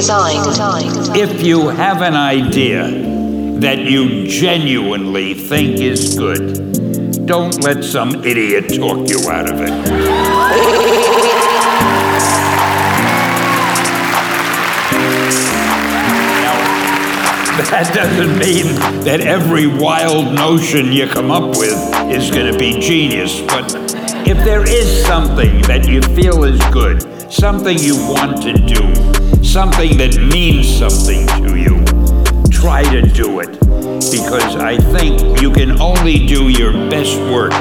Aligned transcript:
Redesigned. 0.00 1.14
If 1.14 1.42
you 1.42 1.68
have 1.68 2.00
an 2.00 2.14
idea 2.14 2.88
that 3.60 3.80
you 3.80 4.26
genuinely 4.26 5.34
think 5.34 5.78
is 5.78 6.18
good, 6.18 7.26
don't 7.26 7.62
let 7.62 7.84
some 7.84 8.24
idiot 8.24 8.72
talk 8.74 9.10
you 9.10 9.28
out 9.28 9.52
of 9.52 9.60
it. 9.60 9.68
That 17.68 17.92
doesn't 17.94 18.38
mean 18.38 18.74
that 19.04 19.20
every 19.20 19.66
wild 19.66 20.34
notion 20.34 20.92
you 20.92 21.06
come 21.08 21.30
up 21.30 21.58
with 21.58 21.76
is 22.10 22.30
going 22.30 22.50
to 22.50 22.58
be 22.58 22.80
genius, 22.80 23.42
but 23.42 23.70
if 24.26 24.38
there 24.46 24.66
is 24.66 25.04
something 25.04 25.60
that 25.62 25.86
you 25.86 26.00
feel 26.00 26.44
is 26.44 26.58
good, 26.72 27.02
something 27.30 27.78
you 27.78 27.96
want 27.96 28.40
to 28.42 28.54
do, 28.54 29.19
something 29.42 29.96
that 29.98 30.16
means 30.32 30.68
something 30.68 31.26
to 31.44 31.56
you, 31.56 31.84
try 32.50 32.82
to 32.82 33.02
do 33.02 33.40
it. 33.40 33.50
Because 34.10 34.56
I 34.56 34.76
think 34.76 35.40
you 35.40 35.52
can 35.52 35.80
only 35.80 36.26
do 36.26 36.48
your 36.48 36.72
best 36.90 37.16
work 37.32 37.52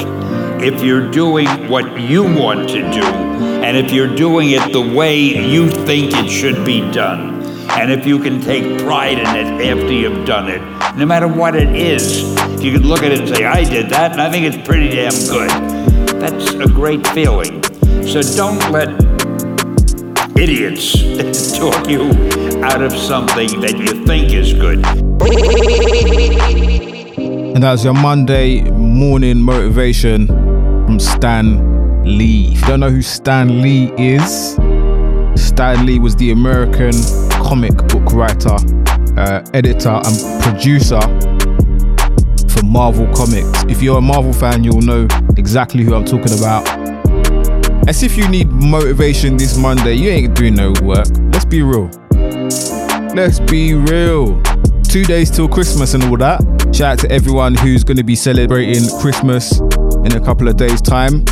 if 0.61 0.83
you're 0.83 1.09
doing 1.09 1.47
what 1.69 1.99
you 1.99 2.23
want 2.23 2.69
to 2.69 2.81
do, 2.91 3.03
and 3.03 3.77
if 3.77 3.91
you're 3.91 4.13
doing 4.15 4.51
it 4.51 4.73
the 4.73 4.81
way 4.95 5.17
you 5.17 5.69
think 5.69 6.13
it 6.13 6.29
should 6.29 6.65
be 6.65 6.81
done. 6.91 7.43
And 7.71 7.91
if 7.91 8.05
you 8.05 8.19
can 8.19 8.41
take 8.41 8.81
pride 8.83 9.19
in 9.19 9.27
it 9.27 9.69
after 9.69 9.91
you've 9.91 10.25
done 10.25 10.49
it, 10.49 10.61
no 10.97 11.05
matter 11.05 11.27
what 11.27 11.55
it 11.55 11.75
is, 11.75 12.23
if 12.53 12.63
you 12.63 12.73
can 12.73 12.83
look 12.83 13.03
at 13.03 13.11
it 13.11 13.19
and 13.19 13.29
say, 13.29 13.45
I 13.45 13.63
did 13.63 13.89
that, 13.91 14.11
and 14.11 14.21
I 14.21 14.29
think 14.29 14.45
it's 14.45 14.67
pretty 14.67 14.89
damn 14.89 15.13
good, 15.29 15.49
that's 16.19 16.51
a 16.53 16.67
great 16.67 17.05
feeling. 17.07 17.63
So 18.03 18.21
don't 18.21 18.59
let 18.71 19.18
idiots 20.39 20.93
talk 21.57 21.89
you 21.89 22.09
out 22.63 22.81
of 22.81 22.93
something 22.93 23.59
that 23.59 23.77
you 23.77 24.05
think 24.05 24.31
is 24.31 24.53
good. 24.53 24.85
And 27.55 27.61
that's 27.61 27.83
your 27.83 27.93
Monday 27.93 28.61
morning 28.71 29.41
motivation 29.41 30.27
from 30.27 30.97
Stan 30.97 32.05
Lee. 32.05 32.53
If 32.53 32.61
you 32.61 32.67
don't 32.67 32.79
know 32.79 32.89
who 32.89 33.01
Stan 33.01 33.61
Lee 33.61 33.91
is, 33.97 34.53
Stan 35.35 35.85
Lee 35.85 35.99
was 35.99 36.15
the 36.15 36.31
American 36.31 36.93
comic 37.31 37.75
book 37.89 38.13
writer, 38.13 38.55
uh, 39.17 39.43
editor, 39.53 39.99
and 40.05 40.41
producer 40.41 41.01
for 42.47 42.63
Marvel 42.63 43.07
Comics. 43.13 43.65
If 43.65 43.81
you're 43.81 43.97
a 43.97 44.01
Marvel 44.01 44.31
fan, 44.31 44.63
you'll 44.63 44.81
know 44.81 45.05
exactly 45.35 45.83
who 45.83 45.95
I'm 45.95 46.05
talking 46.05 46.37
about. 46.39 46.78
As 47.89 48.03
if 48.03 48.15
you 48.15 48.27
need 48.27 48.51
motivation 48.51 49.35
this 49.35 49.57
Monday, 49.57 49.95
you 49.95 50.11
ain't 50.11 50.35
doing 50.35 50.53
no 50.53 50.73
work. 50.83 51.07
Let's 51.33 51.45
be 51.45 51.63
real. 51.63 51.89
Let's 53.15 53.39
be 53.39 53.73
real. 53.73 54.39
Two 54.83 55.03
days 55.05 55.31
till 55.31 55.47
Christmas 55.47 55.95
and 55.95 56.03
all 56.03 56.17
that. 56.17 56.39
Shout 56.71 56.93
out 56.93 56.99
to 56.99 57.11
everyone 57.11 57.55
who's 57.55 57.83
going 57.83 57.97
to 57.97 58.03
be 58.03 58.13
celebrating 58.13 58.87
Christmas 59.01 59.59
in 60.05 60.15
a 60.15 60.23
couple 60.23 60.47
of 60.47 60.55
days' 60.55 60.83
time. 60.83 61.25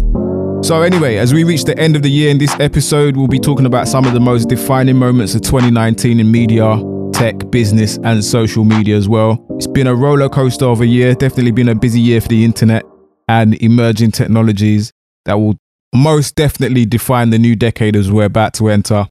So, 0.63 0.81
anyway, 0.81 1.17
as 1.17 1.31
we 1.31 1.43
reach 1.43 1.63
the 1.63 1.77
end 1.77 1.95
of 1.95 2.01
the 2.01 2.09
year 2.09 2.31
in 2.31 2.39
this 2.39 2.59
episode, 2.59 3.15
we'll 3.15 3.27
be 3.27 3.37
talking 3.37 3.67
about 3.67 3.87
some 3.87 4.05
of 4.05 4.13
the 4.13 4.19
most 4.19 4.49
defining 4.49 4.95
moments 4.95 5.35
of 5.35 5.43
2019 5.43 6.19
in 6.19 6.31
media, 6.31 6.83
tech, 7.13 7.35
business, 7.51 7.99
and 8.03 8.25
social 8.25 8.63
media 8.63 8.97
as 8.97 9.07
well. 9.07 9.45
It's 9.57 9.67
been 9.67 9.85
a 9.85 9.93
roller 9.93 10.27
coaster 10.27 10.65
of 10.65 10.81
a 10.81 10.87
year, 10.87 11.13
definitely 11.13 11.51
been 11.51 11.69
a 11.69 11.75
busy 11.75 11.99
year 11.99 12.19
for 12.19 12.29
the 12.29 12.43
internet 12.43 12.83
and 13.27 13.53
emerging 13.61 14.09
technologies 14.09 14.91
that 15.25 15.35
will 15.35 15.53
most 15.97 16.35
definitely 16.35 16.85
define 16.85 17.29
the 17.29 17.39
new 17.39 17.55
decade 17.55 17.95
as 17.95 18.11
we're 18.11 18.25
about 18.25 18.53
to 18.55 18.69
enter. 18.69 19.07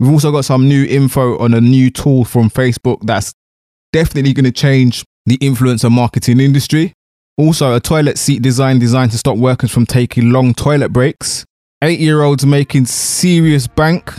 We've 0.00 0.10
also 0.10 0.32
got 0.32 0.44
some 0.44 0.68
new 0.68 0.84
info 0.84 1.38
on 1.38 1.54
a 1.54 1.60
new 1.60 1.90
tool 1.90 2.24
from 2.24 2.50
Facebook 2.50 2.98
that's 3.02 3.32
definitely 3.92 4.32
going 4.32 4.44
to 4.44 4.52
change 4.52 5.04
the 5.26 5.38
influencer 5.38 5.90
marketing 5.90 6.40
industry. 6.40 6.92
Also, 7.36 7.74
a 7.74 7.80
toilet 7.80 8.18
seat 8.18 8.42
design 8.42 8.78
designed 8.78 9.10
to 9.12 9.18
stop 9.18 9.36
workers 9.36 9.72
from 9.72 9.86
taking 9.86 10.30
long 10.30 10.54
toilet 10.54 10.90
breaks. 10.90 11.44
Eight 11.82 12.00
year 12.00 12.22
olds 12.22 12.46
making 12.46 12.86
serious 12.86 13.66
bank. 13.66 14.12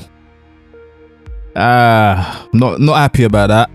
Ah, 1.56 2.48
not 2.52 2.82
not 2.82 2.96
happy 2.96 3.24
about 3.24 3.48
that. 3.48 3.70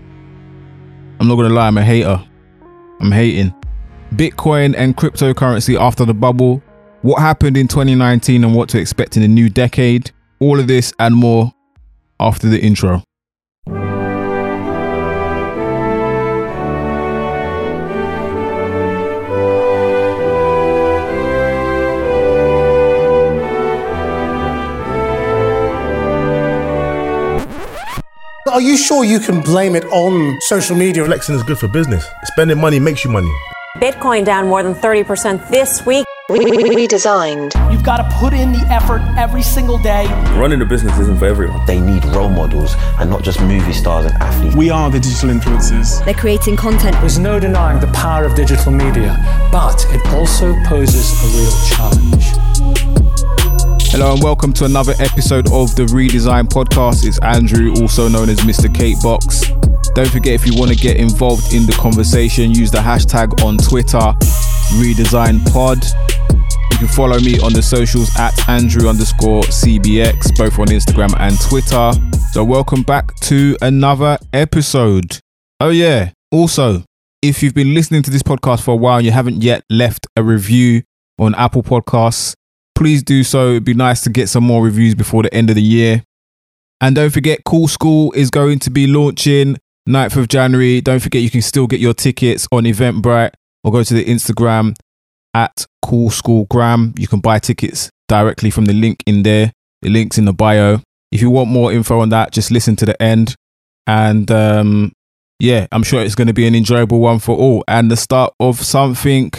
I'm 1.19 1.27
not 1.27 1.35
gonna 1.35 1.49
lie, 1.49 1.67
I'm 1.67 1.77
a 1.77 1.83
hater. 1.83 2.23
I'm 2.99 3.11
hating. 3.11 3.53
Bitcoin 4.13 4.75
and 4.77 4.95
cryptocurrency 4.95 5.79
after 5.79 6.05
the 6.05 6.13
bubble. 6.13 6.61
What 7.03 7.19
happened 7.19 7.57
in 7.57 7.67
2019 7.67 8.43
and 8.43 8.53
what 8.53 8.69
to 8.69 8.79
expect 8.79 9.15
in 9.15 9.23
the 9.23 9.27
new 9.27 9.49
decade. 9.49 10.11
All 10.39 10.59
of 10.59 10.67
this 10.67 10.93
and 10.99 11.15
more 11.15 11.51
after 12.19 12.47
the 12.47 12.61
intro. 12.61 13.01
Are 28.47 28.61
you 28.61 28.77
sure 28.77 29.03
you 29.03 29.19
can 29.19 29.41
blame 29.41 29.75
it 29.75 29.85
on 29.85 30.37
social 30.41 30.75
media? 30.75 31.03
Flexing 31.05 31.33
is 31.33 31.41
good 31.41 31.57
for 31.57 31.67
business. 31.67 32.05
Spending 32.25 32.59
money 32.59 32.79
makes 32.79 33.03
you 33.03 33.09
money. 33.09 33.31
Bitcoin 33.77 34.23
down 34.23 34.47
more 34.47 34.61
than 34.61 34.75
30% 34.75 35.49
this 35.49 35.83
week. 35.83 36.05
Redesigned. 36.31 37.51
You've 37.71 37.83
got 37.83 37.97
to 37.97 38.17
put 38.17 38.33
in 38.33 38.53
the 38.53 38.65
effort 38.69 39.01
every 39.17 39.41
single 39.41 39.77
day. 39.77 40.05
Running 40.37 40.61
a 40.61 40.65
business 40.65 40.97
isn't 40.97 41.17
for 41.19 41.25
everyone. 41.25 41.65
They 41.65 41.81
need 41.81 42.05
role 42.05 42.29
models 42.29 42.73
and 42.99 43.09
not 43.09 43.21
just 43.21 43.41
movie 43.41 43.73
stars 43.73 44.05
and 44.05 44.15
athletes. 44.15 44.55
We 44.55 44.69
are 44.69 44.89
the 44.89 44.99
digital 44.99 45.29
influencers. 45.29 46.03
They're 46.05 46.13
creating 46.13 46.55
content. 46.55 46.95
There's 47.01 47.19
no 47.19 47.37
denying 47.37 47.81
the 47.81 47.87
power 47.87 48.23
of 48.23 48.35
digital 48.35 48.71
media, 48.71 49.17
but 49.51 49.85
it 49.89 50.05
also 50.13 50.55
poses 50.63 51.11
a 51.21 51.27
real 51.37 51.51
challenge. 51.67 52.23
Hello 53.91 54.13
and 54.13 54.23
welcome 54.23 54.53
to 54.53 54.63
another 54.63 54.93
episode 54.99 55.51
of 55.51 55.75
the 55.75 55.83
Redesign 55.83 56.47
Podcast. 56.47 57.05
It's 57.05 57.19
Andrew, 57.19 57.73
also 57.81 58.07
known 58.07 58.29
as 58.29 58.39
Mr. 58.39 58.73
Kate 58.73 58.97
Box. 59.03 59.51
Don't 59.95 60.09
forget 60.09 60.33
if 60.33 60.47
you 60.47 60.55
want 60.55 60.71
to 60.71 60.77
get 60.77 60.95
involved 60.95 61.53
in 61.53 61.65
the 61.65 61.73
conversation, 61.73 62.51
use 62.51 62.71
the 62.71 62.77
hashtag 62.77 63.43
on 63.43 63.57
Twitter, 63.57 64.13
Redesign 64.79 65.45
Pod. 65.51 65.83
You 66.71 66.77
can 66.77 66.87
follow 66.87 67.19
me 67.19 67.39
on 67.39 67.51
the 67.51 67.61
socials 67.61 68.09
at 68.17 68.47
Andrew 68.47 68.87
underscore 68.87 69.43
CBX, 69.43 70.35
both 70.37 70.57
on 70.59 70.67
Instagram 70.67 71.13
and 71.19 71.39
Twitter. 71.41 71.91
So 72.31 72.43
welcome 72.43 72.83
back 72.83 73.13
to 73.21 73.57
another 73.61 74.17
episode. 74.31 75.19
Oh 75.59 75.69
yeah, 75.69 76.11
also, 76.31 76.85
if 77.21 77.43
you've 77.43 77.53
been 77.53 77.73
listening 77.73 78.01
to 78.03 78.11
this 78.11 78.23
podcast 78.23 78.63
for 78.63 78.71
a 78.71 78.77
while 78.77 78.97
and 78.97 79.05
you 79.05 79.11
haven't 79.11 79.43
yet 79.43 79.63
left 79.69 80.07
a 80.15 80.23
review 80.23 80.83
on 81.19 81.35
Apple 81.35 81.63
Podcasts, 81.63 82.33
please 82.73 83.03
do 83.03 83.23
so. 83.23 83.49
It'd 83.51 83.65
be 83.65 83.73
nice 83.73 84.01
to 84.01 84.09
get 84.09 84.29
some 84.29 84.45
more 84.45 84.63
reviews 84.63 84.95
before 84.95 85.23
the 85.23 85.33
end 85.33 85.49
of 85.49 85.55
the 85.55 85.61
year. 85.61 86.03
And 86.79 86.95
don't 86.95 87.11
forget, 87.11 87.43
Cool 87.43 87.67
School 87.67 88.13
is 88.13 88.29
going 88.29 88.59
to 88.59 88.69
be 88.71 88.87
launching 88.87 89.57
9th 89.87 90.15
of 90.15 90.29
January. 90.29 90.79
Don't 90.79 91.01
forget, 91.01 91.21
you 91.21 91.29
can 91.29 91.41
still 91.41 91.67
get 91.67 91.81
your 91.81 91.93
tickets 91.93 92.47
on 92.51 92.63
Eventbrite 92.63 93.31
or 93.63 93.71
go 93.71 93.83
to 93.83 93.93
the 93.93 94.05
Instagram 94.05 94.75
at 95.33 95.65
Cool 95.81 96.09
School 96.09 96.45
Gram. 96.49 96.93
You 96.97 97.07
can 97.07 97.19
buy 97.19 97.39
tickets 97.39 97.89
directly 98.07 98.49
from 98.49 98.65
the 98.65 98.73
link 98.73 99.03
in 99.05 99.23
there. 99.23 99.51
The 99.81 99.89
link's 99.89 100.17
in 100.17 100.25
the 100.25 100.33
bio. 100.33 100.79
If 101.11 101.21
you 101.21 101.29
want 101.29 101.49
more 101.49 101.71
info 101.71 101.99
on 101.99 102.09
that, 102.09 102.31
just 102.31 102.51
listen 102.51 102.75
to 102.77 102.85
the 102.85 103.01
end. 103.01 103.35
And 103.87 104.29
um, 104.31 104.91
yeah, 105.39 105.67
I'm 105.71 105.83
sure 105.83 106.01
it's 106.01 106.15
going 106.15 106.27
to 106.27 106.33
be 106.33 106.47
an 106.47 106.55
enjoyable 106.55 106.99
one 106.99 107.19
for 107.19 107.35
all 107.35 107.63
and 107.67 107.89
the 107.89 107.97
start 107.97 108.33
of 108.39 108.61
something 108.61 109.31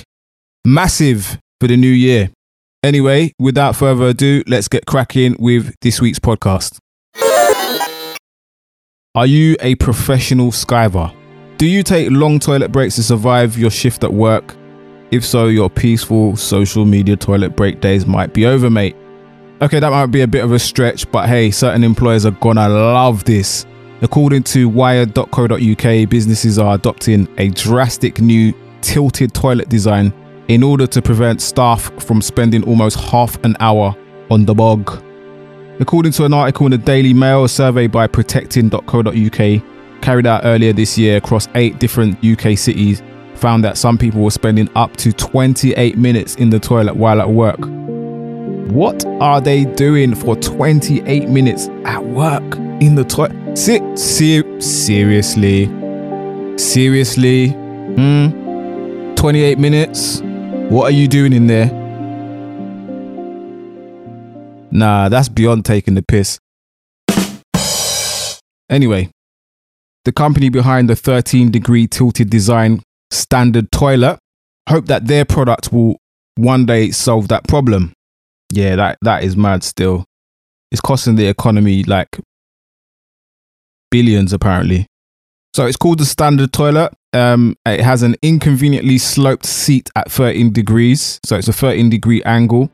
massive 0.64 1.38
for 1.60 1.68
the 1.68 1.76
new 1.76 1.88
year. 1.88 2.30
Anyway, 2.82 3.32
without 3.38 3.76
further 3.76 4.08
ado, 4.08 4.42
let's 4.48 4.66
get 4.66 4.86
cracking 4.86 5.36
with 5.38 5.74
this 5.80 6.00
week's 6.00 6.18
podcast. 6.18 6.78
Are 9.14 9.26
you 9.26 9.56
a 9.60 9.76
professional 9.76 10.50
skiver? 10.50 11.14
Do 11.62 11.68
you 11.68 11.84
take 11.84 12.10
long 12.10 12.40
toilet 12.40 12.72
breaks 12.72 12.96
to 12.96 13.04
survive 13.04 13.56
your 13.56 13.70
shift 13.70 14.02
at 14.02 14.12
work? 14.12 14.56
If 15.12 15.24
so, 15.24 15.46
your 15.46 15.70
peaceful 15.70 16.34
social 16.34 16.84
media 16.84 17.14
toilet 17.14 17.54
break 17.54 17.80
days 17.80 18.04
might 18.04 18.34
be 18.34 18.46
over, 18.46 18.68
mate. 18.68 18.96
Okay, 19.60 19.78
that 19.78 19.90
might 19.90 20.06
be 20.06 20.22
a 20.22 20.26
bit 20.26 20.42
of 20.42 20.50
a 20.50 20.58
stretch, 20.58 21.08
but 21.12 21.28
hey, 21.28 21.52
certain 21.52 21.84
employers 21.84 22.26
are 22.26 22.32
gonna 22.32 22.68
love 22.68 23.22
this. 23.22 23.64
According 24.00 24.42
to 24.42 24.68
wired.co.uk, 24.68 26.08
businesses 26.10 26.58
are 26.58 26.74
adopting 26.74 27.28
a 27.38 27.50
drastic 27.50 28.20
new 28.20 28.52
tilted 28.80 29.32
toilet 29.32 29.68
design 29.68 30.12
in 30.48 30.64
order 30.64 30.88
to 30.88 31.00
prevent 31.00 31.40
staff 31.40 31.92
from 32.02 32.20
spending 32.20 32.64
almost 32.64 32.98
half 32.98 33.38
an 33.44 33.56
hour 33.60 33.94
on 34.32 34.46
the 34.46 34.54
bog. 34.54 35.00
According 35.78 36.10
to 36.14 36.24
an 36.24 36.34
article 36.34 36.66
in 36.66 36.72
the 36.72 36.78
Daily 36.78 37.14
Mail, 37.14 37.44
a 37.44 37.48
survey 37.48 37.86
by 37.86 38.08
protecting.co.uk 38.08 39.62
carried 40.02 40.26
out 40.26 40.42
earlier 40.44 40.72
this 40.72 40.98
year 40.98 41.16
across 41.16 41.48
eight 41.54 41.78
different 41.78 42.22
UK 42.24 42.58
cities 42.58 43.02
found 43.36 43.64
that 43.64 43.76
some 43.76 43.98
people 43.98 44.22
were 44.22 44.30
spending 44.30 44.68
up 44.76 44.96
to 44.96 45.12
28 45.12 45.96
minutes 45.96 46.36
in 46.36 46.50
the 46.50 46.60
toilet 46.60 46.94
while 46.94 47.20
at 47.20 47.28
work. 47.28 47.58
What 48.70 49.04
are 49.20 49.40
they 49.40 49.64
doing 49.64 50.14
for 50.14 50.36
28 50.36 51.28
minutes 51.28 51.68
at 51.84 52.04
work 52.04 52.42
in 52.80 52.94
the 52.94 53.04
toilet? 53.04 53.56
Ser- 53.58 53.98
seriously, 53.98 55.66
seriously. 56.56 57.48
Hmm. 57.48 59.14
28 59.16 59.58
minutes. 59.58 60.20
What 60.70 60.84
are 60.84 60.94
you 60.94 61.06
doing 61.06 61.32
in 61.32 61.46
there? 61.48 61.66
Nah, 64.70 65.08
that's 65.10 65.28
beyond 65.28 65.64
taking 65.64 65.94
the 65.94 66.02
piss. 66.02 66.38
Anyway, 68.70 69.10
the 70.04 70.12
company 70.12 70.48
behind 70.48 70.88
the 70.88 70.96
13 70.96 71.50
degree 71.50 71.86
tilted 71.86 72.30
design 72.30 72.82
standard 73.10 73.70
toilet 73.72 74.18
hope 74.68 74.86
that 74.86 75.06
their 75.06 75.24
product 75.24 75.72
will 75.72 75.96
one 76.36 76.66
day 76.66 76.90
solve 76.90 77.28
that 77.28 77.46
problem. 77.46 77.92
Yeah, 78.52 78.76
that, 78.76 78.98
that 79.02 79.24
is 79.24 79.36
mad 79.36 79.62
still. 79.64 80.04
It's 80.70 80.80
costing 80.80 81.16
the 81.16 81.26
economy 81.26 81.84
like 81.84 82.18
billions 83.90 84.32
apparently. 84.32 84.86
So 85.54 85.66
it's 85.66 85.76
called 85.76 85.98
the 85.98 86.06
standard 86.06 86.52
toilet. 86.52 86.94
Um, 87.12 87.56
it 87.66 87.80
has 87.80 88.02
an 88.02 88.16
inconveniently 88.22 88.96
sloped 88.96 89.44
seat 89.44 89.90
at 89.94 90.10
13 90.10 90.52
degrees. 90.52 91.20
So 91.24 91.36
it's 91.36 91.48
a 91.48 91.52
13 91.52 91.90
degree 91.90 92.22
angle. 92.22 92.70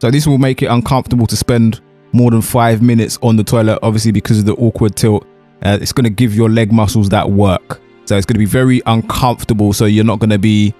So 0.00 0.10
this 0.10 0.26
will 0.26 0.38
make 0.38 0.62
it 0.62 0.66
uncomfortable 0.66 1.26
to 1.26 1.36
spend 1.36 1.80
more 2.12 2.30
than 2.30 2.40
five 2.40 2.80
minutes 2.80 3.18
on 3.22 3.36
the 3.36 3.44
toilet, 3.44 3.78
obviously 3.82 4.12
because 4.12 4.38
of 4.38 4.46
the 4.46 4.54
awkward 4.54 4.96
tilt. 4.96 5.26
Uh, 5.62 5.78
it's 5.80 5.92
going 5.92 6.04
to 6.04 6.10
give 6.10 6.34
your 6.34 6.48
leg 6.48 6.72
muscles 6.72 7.08
that 7.10 7.30
work. 7.30 7.80
So 8.04 8.16
it's 8.16 8.26
going 8.26 8.34
to 8.34 8.38
be 8.38 8.44
very 8.44 8.82
uncomfortable. 8.86 9.72
So 9.72 9.86
you're 9.86 10.04
not 10.04 10.18
going 10.18 10.30
to 10.30 10.38
be 10.38 10.74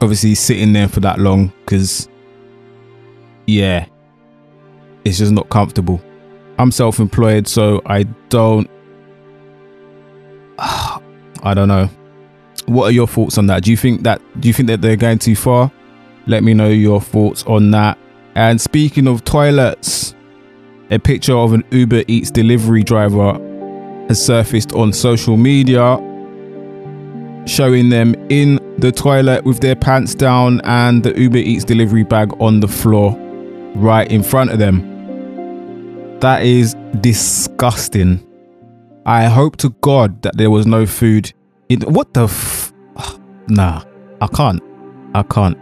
obviously 0.00 0.34
sitting 0.34 0.72
there 0.72 0.88
for 0.88 1.00
that 1.00 1.18
long 1.18 1.52
because, 1.64 2.08
yeah, 3.46 3.86
it's 5.04 5.18
just 5.18 5.32
not 5.32 5.48
comfortable. 5.48 6.00
I'm 6.58 6.70
self 6.70 7.00
employed, 7.00 7.48
so 7.48 7.82
I 7.86 8.04
don't. 8.28 8.68
I 10.58 11.54
don't 11.54 11.68
know. 11.68 11.88
What 12.66 12.86
are 12.86 12.92
your 12.92 13.06
thoughts 13.06 13.38
on 13.38 13.46
that? 13.46 13.62
Do 13.62 13.70
you 13.70 13.76
think 13.76 14.02
that 14.02 14.20
do 14.40 14.48
you 14.48 14.54
think 14.54 14.68
that 14.68 14.80
they're 14.80 14.96
going 14.96 15.18
too 15.18 15.36
far? 15.36 15.70
Let 16.26 16.42
me 16.42 16.54
know 16.54 16.68
your 16.68 17.00
thoughts 17.00 17.44
on 17.44 17.70
that. 17.70 17.98
And 18.34 18.60
speaking 18.60 19.06
of 19.06 19.24
toilets, 19.24 20.14
a 20.90 20.98
picture 20.98 21.36
of 21.36 21.52
an 21.52 21.64
Uber 21.70 22.02
Eats 22.08 22.30
delivery 22.30 22.82
driver 22.82 23.38
has 24.08 24.24
surfaced 24.24 24.72
on 24.72 24.92
social 24.92 25.36
media 25.36 25.96
showing 27.46 27.88
them 27.88 28.14
in 28.28 28.58
the 28.78 28.92
toilet 28.92 29.44
with 29.44 29.60
their 29.60 29.76
pants 29.76 30.14
down 30.14 30.60
and 30.64 31.02
the 31.02 31.18
Uber 31.18 31.38
Eats 31.38 31.64
delivery 31.64 32.02
bag 32.02 32.32
on 32.40 32.60
the 32.60 32.68
floor 32.68 33.16
right 33.76 34.10
in 34.10 34.22
front 34.22 34.50
of 34.50 34.58
them. 34.58 36.18
That 36.20 36.42
is 36.42 36.74
disgusting. 37.00 38.22
I 39.06 39.24
hope 39.24 39.56
to 39.58 39.70
God 39.80 40.22
that 40.22 40.36
there 40.36 40.50
was 40.50 40.66
no 40.66 40.86
food 40.86 41.32
in 41.68 41.80
what 41.82 42.14
the 42.14 42.24
f- 42.24 42.72
nah 43.48 43.84
I 44.20 44.26
can't 44.28 44.62
I 45.14 45.22
can't 45.22 45.56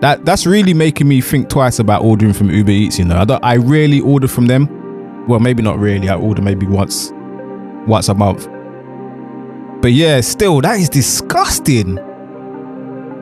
that 0.00 0.24
that's 0.24 0.46
really 0.46 0.74
making 0.74 1.08
me 1.08 1.20
think 1.20 1.48
twice 1.48 1.78
about 1.78 2.02
ordering 2.02 2.32
from 2.32 2.50
Uber 2.50 2.70
Eats 2.70 2.98
you 2.98 3.04
know 3.04 3.16
I 3.16 3.24
don't 3.24 3.42
I 3.44 3.56
rarely 3.56 4.00
order 4.00 4.28
from 4.28 4.46
them 4.46 4.81
well 5.28 5.40
maybe 5.40 5.62
not 5.62 5.78
really 5.78 6.08
I 6.08 6.16
order 6.16 6.42
maybe 6.42 6.66
once 6.66 7.10
once 7.86 8.08
a 8.08 8.14
month 8.14 8.48
but 9.82 9.92
yeah 9.92 10.20
still 10.20 10.60
that 10.60 10.78
is 10.78 10.88
disgusting 10.88 11.98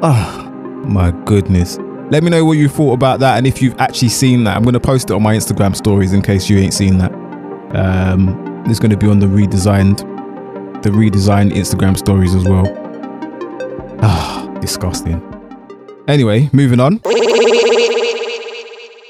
oh 0.02 0.82
my 0.84 1.10
goodness 1.24 1.78
let 2.10 2.22
me 2.22 2.30
know 2.30 2.44
what 2.44 2.58
you 2.58 2.68
thought 2.68 2.92
about 2.92 3.20
that 3.20 3.38
and 3.38 3.46
if 3.46 3.62
you've 3.62 3.78
actually 3.78 4.08
seen 4.08 4.44
that 4.44 4.56
I'm 4.56 4.62
going 4.62 4.74
to 4.74 4.80
post 4.80 5.10
it 5.10 5.14
on 5.14 5.22
my 5.22 5.34
Instagram 5.34 5.76
stories 5.76 6.12
in 6.12 6.22
case 6.22 6.50
you 6.50 6.58
ain't 6.58 6.74
seen 6.74 6.98
that 6.98 7.12
um 7.74 8.64
it's 8.66 8.78
going 8.78 8.90
to 8.90 8.96
be 8.96 9.06
on 9.08 9.18
the 9.18 9.26
redesigned 9.26 10.06
the 10.82 10.90
redesigned 10.90 11.52
Instagram 11.52 11.96
stories 11.96 12.34
as 12.34 12.44
well. 12.44 12.64
Ah, 14.02 14.46
disgusting. 14.60 15.20
Anyway, 16.08 16.48
moving 16.52 16.80
on. 16.80 17.00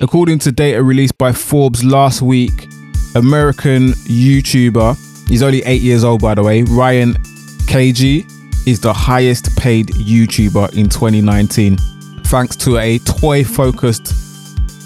According 0.01 0.41
to 0.41 0.53
data 0.53 0.83
released 0.83 1.17
by 1.17 1.33
Forbes 1.33 1.85
last 1.85 2.23
week, 2.23 2.67
American 3.15 3.89
YouTuber, 3.89 5.29
he's 5.29 5.43
only 5.43 5.63
eight 5.65 5.83
years 5.83 6.05
old 6.05 6.21
by 6.21 6.35
the 6.35 6.43
way, 6.43 6.63
Ryan 6.63 7.15
Kaji 7.67 8.27
is 8.67 8.81
the 8.81 8.93
highest 8.93 9.57
paid 9.57 9.89
YouTuber 9.89 10.77
in 10.77 10.89
2019, 10.89 11.77
thanks 12.25 12.57
to 12.57 12.79
a 12.79 12.99
toy 12.99 13.45
focused 13.45 14.15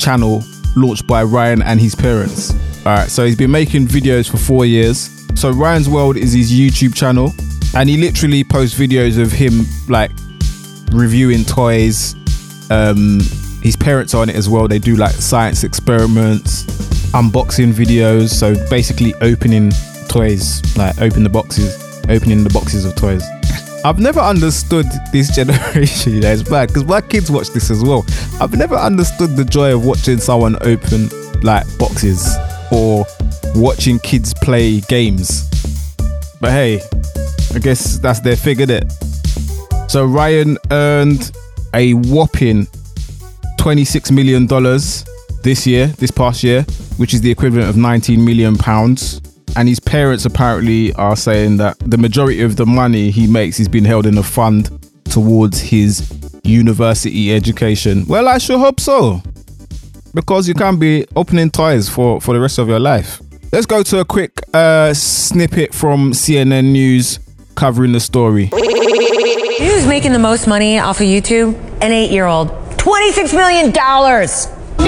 channel 0.01 0.43
launched 0.77 1.07
by 1.07 1.23
Ryan 1.23 1.63
and 1.63 1.81
his 1.81 1.95
parents. 1.95 2.53
Alright, 2.87 3.11
so 3.11 3.25
he's 3.25 3.37
been 3.37 3.51
making 3.51 3.87
videos 3.87 4.31
for 4.31 4.37
four 4.37 4.67
years. 4.67 5.11
So 5.35 5.51
Ryan's 5.51 5.89
World 5.89 6.17
is 6.17 6.33
his 6.33 6.53
YouTube 6.53 6.95
channel, 6.95 7.33
and 7.75 7.89
he 7.89 7.97
literally 7.97 8.45
posts 8.45 8.79
videos 8.79 9.21
of 9.21 9.33
him 9.33 9.65
like 9.89 10.11
reviewing 10.93 11.45
toys. 11.45 12.15
Um, 12.71 13.21
his 13.63 13.77
parents 13.77 14.15
are 14.15 14.23
on 14.23 14.29
it 14.29 14.37
as 14.37 14.49
well. 14.49 14.69
They 14.69 14.79
do 14.79 14.97
like 14.97 15.13
science 15.13 15.65
experiments, 15.65 16.84
unboxing 17.15 17.73
videos. 17.73 18.31
So 18.31 18.55
basically, 18.69 19.15
opening 19.21 19.71
toys, 20.09 20.61
like 20.77 21.01
open 21.01 21.23
the 21.23 21.31
boxes, 21.31 21.75
opening 22.09 22.45
the 22.45 22.51
boxes 22.51 22.85
of 22.85 22.95
toys. 22.97 23.23
I've 23.85 23.99
never 23.99 24.21
understood 24.21 24.87
this 25.13 25.29
generation. 25.37 26.21
That 26.21 26.33
is 26.33 26.43
bad 26.43 26.69
because 26.69 26.85
my 26.85 27.01
kids 27.01 27.31
watch 27.31 27.51
this 27.51 27.71
as 27.71 27.83
well. 27.83 28.05
I've 28.41 28.57
never 28.57 28.77
understood 28.77 29.37
the 29.37 29.45
joy 29.45 29.75
of 29.75 29.85
watching 29.85 30.19
someone 30.19 30.57
open 30.63 31.09
like 31.43 31.67
boxes 31.79 32.37
or 32.73 33.07
watching 33.55 33.99
kids 34.01 34.35
play 34.35 34.81
games. 34.83 35.49
But 36.41 36.51
hey, 36.51 36.81
I 37.55 37.59
guess 37.59 37.99
that's 37.99 38.21
their 38.21 38.37
thing, 38.37 38.59
it? 38.61 38.91
So 39.89 40.05
Ryan 40.05 40.59
earned 40.71 41.31
a 41.73 41.93
whopping 41.93 42.67
$26 43.59 44.11
million 44.11 44.47
this 45.45 45.67
year, 45.67 45.87
this 45.87 46.11
past 46.11 46.43
year, 46.43 46.63
which 46.97 47.15
is 47.15 47.21
the 47.21 47.31
equivalent 47.31 47.69
of 47.69 47.77
19 47.77 48.25
million 48.25 48.57
pounds. 48.57 49.21
And 49.57 49.69
his 49.69 49.79
parents 49.79 50.25
apparently 50.25 50.93
are 50.95 51.15
saying 51.15 51.59
that 51.59 51.79
the 51.79 51.99
majority 51.99 52.43
of 52.43 52.57
the 52.57 52.67
money 52.67 53.13
he 53.13 53.29
makes 53.29 53.61
is 53.61 53.69
being 53.69 53.85
held 53.85 54.07
in 54.07 54.19
a 54.19 54.23
fund 54.23 54.71
towards 55.05 55.61
his 55.61 56.11
university 56.43 57.33
education. 57.33 58.05
Well, 58.07 58.27
I 58.27 58.39
sure 58.39 58.59
hope 58.59 58.81
so. 58.81 59.23
Because 60.13 60.49
you 60.49 60.55
can't 60.55 60.81
be 60.81 61.07
opening 61.15 61.51
toys 61.51 61.89
for, 61.89 62.21
for 62.21 62.35
the 62.35 62.41
rest 62.41 62.59
of 62.59 62.69
your 62.69 62.81
life. 62.81 63.21
Let's 63.53 63.67
go 63.67 63.83
to 63.85 64.01
a 64.01 64.05
quick 64.05 64.33
uh, 64.53 64.95
snippet 64.95 65.75
from 65.75 66.13
CNN 66.13 66.73
News 66.73 67.21
covering 67.55 67.93
the 67.93 68.01
story. 68.01 68.47
Who's 68.47 69.87
making 69.87 70.13
the 70.13 70.19
most 70.19 70.49
money 70.49 70.79
off 70.79 71.01
of 71.01 71.07
YouTube? 71.07 71.55
An 71.81 71.93
eight 71.93 72.11
year 72.11 72.27
old. 72.27 72.49
$26 72.49 73.35
million! 73.35 73.73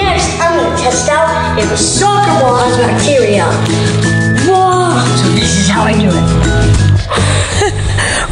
Next, 0.07 0.39
I'm 0.39 0.57
gonna 0.57 0.77
test 0.77 1.09
out 1.09 1.59
if 1.59 1.69
a 1.69 1.75
soccer 1.77 2.31
ball 2.39 2.55
has 2.55 2.77
bacteria. 2.77 3.43
Whoa! 4.47 5.03
So 5.17 5.27
this 5.35 5.57
is 5.59 5.67
how 5.67 5.83
I 5.83 5.91
do 5.91 6.07
it. 6.07 6.47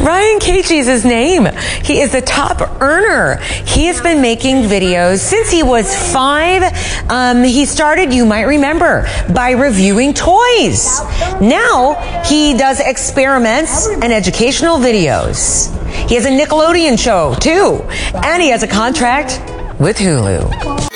Ryan 0.00 0.38
Kaji 0.38 0.78
is 0.78 0.86
his 0.86 1.04
name. 1.04 1.46
He 1.84 2.00
is 2.00 2.12
the 2.12 2.22
top 2.22 2.80
earner. 2.80 3.36
He 3.66 3.86
has 3.86 4.00
been 4.00 4.22
making 4.22 4.62
videos 4.62 5.18
since 5.18 5.50
he 5.50 5.62
was 5.62 5.94
five. 6.12 6.62
Um, 7.10 7.44
he 7.44 7.66
started, 7.66 8.10
you 8.10 8.24
might 8.24 8.44
remember, 8.44 9.06
by 9.34 9.50
reviewing 9.50 10.14
toys. 10.14 11.00
Now 11.42 12.22
he 12.24 12.56
does 12.56 12.80
experiments 12.80 13.86
and 13.86 14.14
educational 14.14 14.78
videos. 14.78 15.68
He 16.08 16.14
has 16.14 16.24
a 16.24 16.30
Nickelodeon 16.30 16.98
show 16.98 17.34
too, 17.34 17.82
and 18.24 18.42
he 18.42 18.48
has 18.48 18.62
a 18.62 18.68
contract 18.68 19.40
with 19.78 19.98
Hulu. 19.98 20.95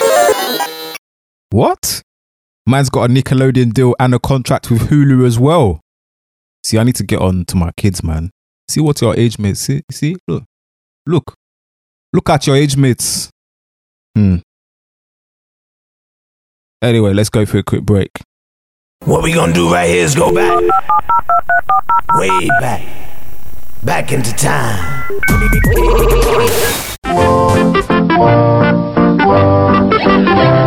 What? 1.50 2.02
Man's 2.66 2.90
got 2.90 3.10
a 3.10 3.12
Nickelodeon 3.12 3.72
deal 3.72 3.96
and 3.98 4.14
a 4.14 4.18
contract 4.18 4.70
with 4.70 4.82
Hulu 4.82 5.26
as 5.26 5.38
well. 5.38 5.80
See, 6.62 6.78
I 6.78 6.84
need 6.84 6.94
to 6.96 7.04
get 7.04 7.20
on 7.20 7.44
to 7.46 7.56
my 7.56 7.72
kids, 7.76 8.02
man. 8.04 8.30
See 8.68 8.80
what 8.80 9.00
your 9.00 9.16
age 9.18 9.38
mates 9.38 9.60
see. 9.60 9.82
See, 9.90 10.16
look, 10.28 10.44
look, 11.06 11.34
look 12.12 12.30
at 12.30 12.46
your 12.46 12.54
age 12.54 12.76
mates. 12.76 13.30
Hmm. 14.14 14.36
Anyway, 16.82 17.12
let's 17.12 17.30
go 17.30 17.44
for 17.44 17.58
a 17.58 17.62
quick 17.62 17.82
break. 17.82 18.10
What 19.04 19.22
we 19.22 19.32
gonna 19.32 19.52
do 19.52 19.72
right 19.72 19.88
here 19.88 20.04
is 20.04 20.14
go 20.14 20.32
back, 20.32 20.60
way 22.14 22.48
back, 22.60 22.86
back 23.82 24.12
into 24.12 24.32
time. 24.36 25.08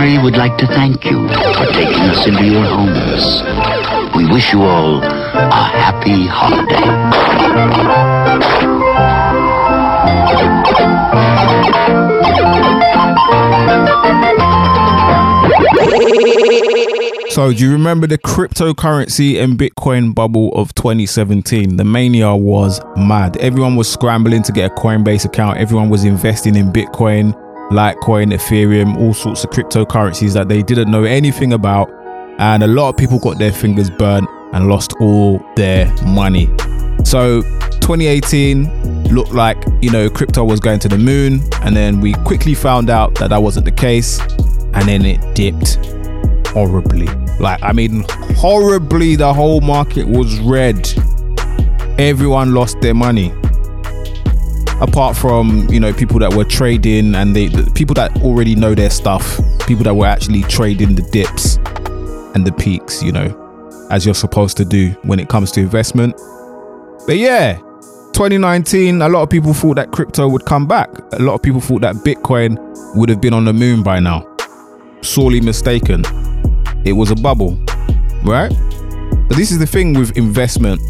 Atari 0.00 0.22
would 0.22 0.36
like 0.36 0.56
to 0.56 0.66
thank 0.66 1.04
you 1.04 1.28
for 1.28 1.66
taking 1.72 2.00
us 2.04 2.26
into 2.26 2.46
your 2.46 2.64
homes. 2.64 4.16
We 4.16 4.24
wish 4.32 4.50
you 4.50 4.62
all 4.62 5.02
a 5.02 5.62
happy 5.76 6.26
holiday. 6.26 6.80
So, 17.30 17.52
do 17.52 17.64
you 17.64 17.72
remember 17.72 18.06
the 18.06 18.18
cryptocurrency 18.18 19.42
and 19.42 19.58
Bitcoin 19.58 20.14
bubble 20.14 20.50
of 20.54 20.74
2017? 20.74 21.76
The 21.76 21.84
mania 21.84 22.34
was 22.34 22.80
mad. 22.96 23.36
Everyone 23.36 23.76
was 23.76 23.90
scrambling 23.90 24.42
to 24.44 24.52
get 24.52 24.70
a 24.70 24.74
Coinbase 24.74 25.26
account. 25.26 25.58
Everyone 25.58 25.90
was 25.90 26.04
investing 26.04 26.56
in 26.56 26.72
Bitcoin, 26.72 27.34
Litecoin, 27.70 28.32
Ethereum, 28.32 28.96
all 28.96 29.14
sorts 29.14 29.44
of 29.44 29.50
cryptocurrencies 29.50 30.34
that 30.34 30.48
they 30.48 30.62
didn't 30.62 30.90
know 30.90 31.04
anything 31.04 31.52
about. 31.52 31.90
And 32.38 32.62
a 32.62 32.66
lot 32.66 32.88
of 32.88 32.96
people 32.96 33.18
got 33.18 33.38
their 33.38 33.52
fingers 33.52 33.90
burnt 33.90 34.28
and 34.52 34.66
lost 34.66 34.94
all 35.00 35.44
their 35.56 35.92
money. 36.04 36.46
So, 37.04 37.42
2018 37.80 39.04
looked 39.14 39.32
like, 39.32 39.62
you 39.80 39.90
know, 39.90 40.10
crypto 40.10 40.44
was 40.44 40.60
going 40.60 40.80
to 40.80 40.88
the 40.88 40.98
moon. 40.98 41.40
And 41.62 41.76
then 41.76 42.00
we 42.00 42.14
quickly 42.14 42.54
found 42.54 42.90
out 42.90 43.14
that 43.16 43.28
that 43.28 43.42
wasn't 43.42 43.64
the 43.64 43.72
case. 43.72 44.20
And 44.74 44.88
then 44.88 45.04
it 45.04 45.34
dipped 45.34 45.78
horribly. 46.48 47.06
Like, 47.38 47.62
I 47.62 47.72
mean, 47.72 48.04
horribly, 48.36 49.16
the 49.16 49.32
whole 49.32 49.60
market 49.60 50.06
was 50.06 50.38
red. 50.40 50.88
Everyone 51.98 52.52
lost 52.54 52.80
their 52.80 52.94
money. 52.94 53.32
Apart 54.80 55.16
from, 55.16 55.68
you 55.68 55.78
know, 55.78 55.92
people 55.92 56.18
that 56.20 56.32
were 56.32 56.44
trading 56.44 57.14
and 57.14 57.36
they, 57.36 57.48
the 57.48 57.70
people 57.74 57.94
that 57.94 58.16
already 58.22 58.54
know 58.54 58.74
their 58.74 58.90
stuff, 58.90 59.38
people 59.66 59.84
that 59.84 59.94
were 59.94 60.06
actually 60.06 60.42
trading 60.44 60.94
the 60.94 61.02
dips 61.12 61.56
and 62.34 62.46
the 62.46 62.52
peaks, 62.52 63.02
you 63.02 63.12
know, 63.12 63.36
as 63.90 64.04
you're 64.04 64.14
supposed 64.14 64.56
to 64.56 64.64
do 64.64 64.90
when 65.02 65.20
it 65.20 65.28
comes 65.28 65.52
to 65.52 65.60
investment. 65.60 66.14
But 67.06 67.18
yeah, 67.18 67.58
2019, 68.14 69.02
a 69.02 69.08
lot 69.08 69.22
of 69.22 69.30
people 69.30 69.52
thought 69.52 69.76
that 69.76 69.90
crypto 69.92 70.28
would 70.28 70.46
come 70.46 70.66
back. 70.66 70.90
A 71.12 71.22
lot 71.22 71.34
of 71.34 71.42
people 71.42 71.60
thought 71.60 71.82
that 71.82 71.96
Bitcoin 71.96 72.58
would 72.96 73.08
have 73.08 73.20
been 73.20 73.34
on 73.34 73.44
the 73.44 73.52
moon 73.52 73.82
by 73.82 74.00
now. 74.00 74.26
Sorely 75.02 75.40
mistaken 75.40 76.04
it 76.84 76.92
was 76.92 77.10
a 77.10 77.14
bubble, 77.14 77.58
right? 78.24 78.50
But 79.28 79.36
this 79.36 79.50
is 79.50 79.58
the 79.58 79.66
thing 79.66 79.94
with 79.94 80.16
investment. 80.16 80.80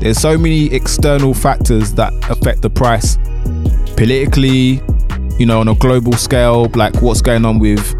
There's 0.00 0.18
so 0.18 0.38
many 0.38 0.72
external 0.72 1.34
factors 1.34 1.92
that 1.94 2.12
affect 2.30 2.62
the 2.62 2.70
price. 2.70 3.18
Politically, 3.96 4.80
you 5.38 5.46
know, 5.46 5.60
on 5.60 5.68
a 5.68 5.74
global 5.74 6.12
scale, 6.12 6.66
like 6.74 7.00
what's 7.02 7.20
going 7.20 7.44
on 7.44 7.58
with 7.58 7.94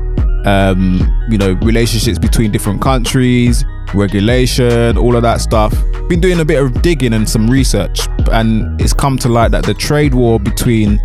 um, 0.47 1.27
you 1.29 1.39
know, 1.39 1.53
relationships 1.63 2.19
between 2.19 2.51
different 2.51 2.81
countries, 2.81 3.65
regulation, 3.95 4.97
all 4.97 5.17
of 5.17 5.23
that 5.23 5.41
stuff. 5.41 5.73
Been 6.09 6.21
doing 6.21 6.41
a 6.41 6.45
bit 6.45 6.63
of 6.63 6.81
digging 6.83 7.13
and 7.13 7.29
some 7.29 7.51
research, 7.51 8.09
and 8.33 8.81
it's 8.81 8.93
come 8.93 9.19
to 9.19 9.29
light 9.29 9.51
that 9.51 9.65
the 9.65 9.75
trade 9.75 10.15
war 10.15 10.41
between 10.41 10.99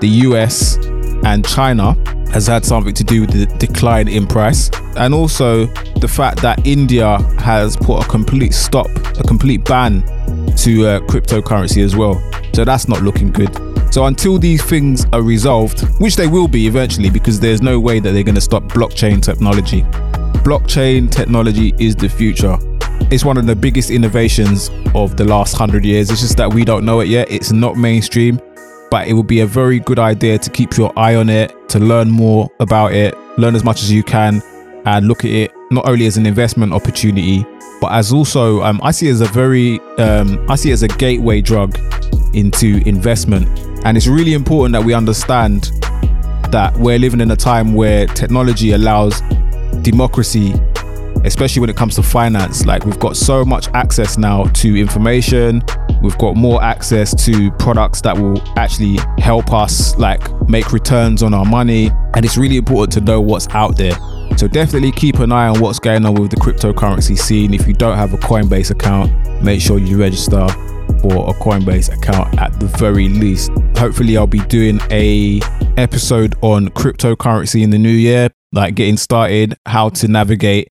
the 0.00 0.08
US 0.24 0.76
and 1.24 1.46
China 1.46 1.94
has 2.30 2.46
had 2.46 2.64
something 2.64 2.94
to 2.94 3.04
do 3.04 3.22
with 3.22 3.30
the 3.30 3.46
decline 3.58 4.08
in 4.08 4.26
price. 4.26 4.70
And 4.96 5.12
also 5.14 5.66
the 6.00 6.08
fact 6.08 6.42
that 6.42 6.66
India 6.66 7.18
has 7.40 7.76
put 7.76 8.04
a 8.04 8.08
complete 8.08 8.54
stop, 8.54 8.88
a 9.18 9.22
complete 9.24 9.64
ban 9.64 10.02
to 10.58 10.86
uh, 10.86 11.00
cryptocurrency 11.00 11.84
as 11.84 11.96
well. 11.96 12.22
So 12.52 12.64
that's 12.64 12.88
not 12.88 13.02
looking 13.02 13.30
good. 13.30 13.54
So 13.92 14.06
until 14.06 14.38
these 14.38 14.62
things 14.62 15.06
are 15.12 15.22
resolved, 15.22 15.80
which 16.00 16.16
they 16.16 16.26
will 16.26 16.48
be 16.48 16.66
eventually, 16.66 17.10
because 17.10 17.40
there's 17.40 17.62
no 17.62 17.80
way 17.80 18.00
that 18.00 18.12
they're 18.12 18.22
going 18.22 18.34
to 18.36 18.40
stop 18.40 18.64
blockchain 18.64 19.22
technology. 19.22 19.82
Blockchain 20.42 21.10
technology 21.10 21.74
is 21.78 21.96
the 21.96 22.08
future. 22.08 22.56
It's 23.10 23.24
one 23.24 23.36
of 23.36 23.46
the 23.46 23.56
biggest 23.56 23.90
innovations 23.90 24.70
of 24.94 25.16
the 25.16 25.24
last 25.24 25.56
hundred 25.56 25.84
years. 25.84 26.10
It's 26.10 26.20
just 26.20 26.36
that 26.36 26.52
we 26.52 26.64
don't 26.64 26.84
know 26.84 27.00
it 27.00 27.08
yet. 27.08 27.30
It's 27.30 27.50
not 27.50 27.76
mainstream 27.76 28.40
but 28.90 29.06
it 29.06 29.14
would 29.14 29.26
be 29.26 29.40
a 29.40 29.46
very 29.46 29.78
good 29.78 29.98
idea 29.98 30.36
to 30.36 30.50
keep 30.50 30.76
your 30.76 30.92
eye 30.98 31.14
on 31.14 31.30
it, 31.30 31.54
to 31.68 31.78
learn 31.78 32.10
more 32.10 32.50
about 32.58 32.92
it, 32.92 33.16
learn 33.38 33.54
as 33.54 33.64
much 33.64 33.82
as 33.82 33.90
you 33.90 34.02
can, 34.02 34.42
and 34.84 35.06
look 35.06 35.24
at 35.24 35.30
it 35.30 35.52
not 35.70 35.88
only 35.88 36.06
as 36.06 36.16
an 36.16 36.26
investment 36.26 36.72
opportunity, 36.72 37.46
but 37.80 37.92
as 37.92 38.12
also 38.12 38.62
um, 38.62 38.80
I 38.82 38.90
see 38.90 39.08
it 39.08 39.12
as 39.12 39.20
a 39.20 39.26
very 39.26 39.80
um, 39.98 40.44
I 40.48 40.56
see 40.56 40.70
it 40.70 40.74
as 40.74 40.82
a 40.82 40.88
gateway 40.88 41.40
drug 41.40 41.78
into 42.34 42.82
investment, 42.86 43.46
and 43.84 43.96
it's 43.96 44.06
really 44.06 44.34
important 44.34 44.72
that 44.72 44.84
we 44.84 44.94
understand 44.94 45.70
that 46.50 46.76
we're 46.78 46.98
living 46.98 47.20
in 47.20 47.30
a 47.30 47.36
time 47.36 47.74
where 47.74 48.06
technology 48.06 48.72
allows 48.72 49.20
democracy 49.82 50.52
especially 51.24 51.60
when 51.60 51.70
it 51.70 51.76
comes 51.76 51.94
to 51.96 52.02
finance. 52.02 52.64
Like 52.64 52.84
we've 52.84 52.98
got 52.98 53.16
so 53.16 53.44
much 53.44 53.68
access 53.74 54.16
now 54.16 54.44
to 54.44 54.76
information. 54.76 55.62
We've 56.02 56.16
got 56.18 56.36
more 56.36 56.62
access 56.62 57.14
to 57.26 57.50
products 57.52 58.00
that 58.02 58.16
will 58.16 58.40
actually 58.58 58.98
help 59.18 59.52
us 59.52 59.96
like 59.98 60.20
make 60.48 60.72
returns 60.72 61.22
on 61.22 61.34
our 61.34 61.44
money. 61.44 61.90
And 62.14 62.24
it's 62.24 62.36
really 62.36 62.56
important 62.56 62.92
to 62.94 63.00
know 63.00 63.20
what's 63.20 63.48
out 63.50 63.76
there. 63.76 63.96
So 64.36 64.48
definitely 64.48 64.92
keep 64.92 65.18
an 65.18 65.32
eye 65.32 65.48
on 65.48 65.60
what's 65.60 65.78
going 65.78 66.04
on 66.06 66.14
with 66.14 66.30
the 66.30 66.36
cryptocurrency 66.36 67.18
scene. 67.18 67.52
If 67.52 67.66
you 67.66 67.74
don't 67.74 67.96
have 67.96 68.14
a 68.14 68.18
Coinbase 68.18 68.70
account, 68.70 69.12
make 69.42 69.60
sure 69.60 69.78
you 69.78 70.00
register 70.00 70.48
for 71.02 71.28
a 71.28 71.34
Coinbase 71.34 71.94
account 71.94 72.38
at 72.40 72.58
the 72.58 72.66
very 72.66 73.08
least. 73.08 73.50
Hopefully 73.76 74.16
I'll 74.16 74.26
be 74.26 74.40
doing 74.40 74.80
a 74.90 75.40
episode 75.76 76.34
on 76.42 76.68
cryptocurrency 76.68 77.62
in 77.62 77.70
the 77.70 77.78
new 77.78 77.90
year, 77.90 78.30
like 78.52 78.74
getting 78.74 78.96
started, 78.96 79.56
how 79.66 79.90
to 79.90 80.08
navigate 80.08 80.68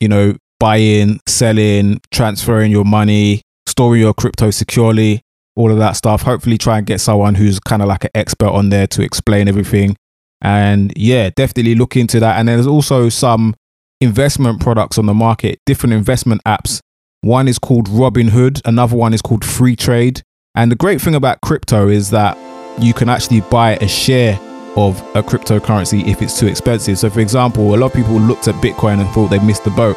you 0.00 0.08
know, 0.08 0.36
buying, 0.60 1.20
selling, 1.26 2.00
transferring 2.10 2.70
your 2.70 2.84
money, 2.84 3.42
storing 3.66 4.00
your 4.00 4.14
crypto 4.14 4.50
securely, 4.50 5.22
all 5.56 5.70
of 5.70 5.78
that 5.78 5.92
stuff. 5.92 6.22
Hopefully, 6.22 6.58
try 6.58 6.78
and 6.78 6.86
get 6.86 7.00
someone 7.00 7.34
who's 7.34 7.58
kind 7.60 7.82
of 7.82 7.88
like 7.88 8.04
an 8.04 8.10
expert 8.14 8.48
on 8.48 8.70
there 8.70 8.86
to 8.88 9.02
explain 9.02 9.48
everything. 9.48 9.96
And 10.40 10.92
yeah, 10.96 11.30
definitely 11.34 11.74
look 11.74 11.96
into 11.96 12.20
that. 12.20 12.38
And 12.38 12.48
there's 12.48 12.66
also 12.66 13.08
some 13.08 13.54
investment 14.00 14.60
products 14.60 14.98
on 14.98 15.06
the 15.06 15.14
market, 15.14 15.58
different 15.66 15.92
investment 15.92 16.42
apps. 16.46 16.80
One 17.22 17.48
is 17.48 17.58
called 17.58 17.88
Robinhood, 17.88 18.62
another 18.64 18.96
one 18.96 19.12
is 19.12 19.22
called 19.22 19.42
Freetrade. 19.42 20.22
And 20.54 20.70
the 20.70 20.76
great 20.76 21.00
thing 21.00 21.14
about 21.14 21.40
crypto 21.40 21.88
is 21.88 22.10
that 22.10 22.38
you 22.80 22.94
can 22.94 23.08
actually 23.08 23.40
buy 23.42 23.76
a 23.76 23.88
share 23.88 24.38
of 24.76 25.00
a 25.16 25.22
cryptocurrency 25.22 26.06
if 26.06 26.22
it's 26.22 26.38
too 26.38 26.46
expensive. 26.46 26.98
So, 26.98 27.10
for 27.10 27.20
example, 27.20 27.74
a 27.74 27.76
lot 27.76 27.86
of 27.86 27.92
people 27.94 28.14
looked 28.20 28.46
at 28.46 28.54
Bitcoin 28.56 29.00
and 29.00 29.08
thought 29.10 29.28
they 29.28 29.40
missed 29.40 29.64
the 29.64 29.70
boat 29.70 29.96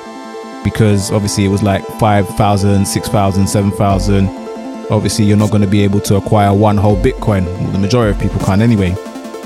because 0.63 1.11
obviously 1.11 1.45
it 1.45 1.49
was 1.49 1.61
like 1.61 1.85
5,000, 1.99 2.85
6,000, 2.85 3.47
7,000. 3.47 4.27
Obviously, 4.89 5.25
you're 5.25 5.37
not 5.37 5.51
going 5.51 5.61
to 5.61 5.67
be 5.67 5.83
able 5.83 5.99
to 6.01 6.15
acquire 6.15 6.53
one 6.53 6.77
whole 6.77 6.97
Bitcoin. 6.97 7.45
the 7.71 7.79
majority 7.79 8.15
of 8.15 8.21
people 8.21 8.43
can't 8.45 8.61
anyway. 8.61 8.95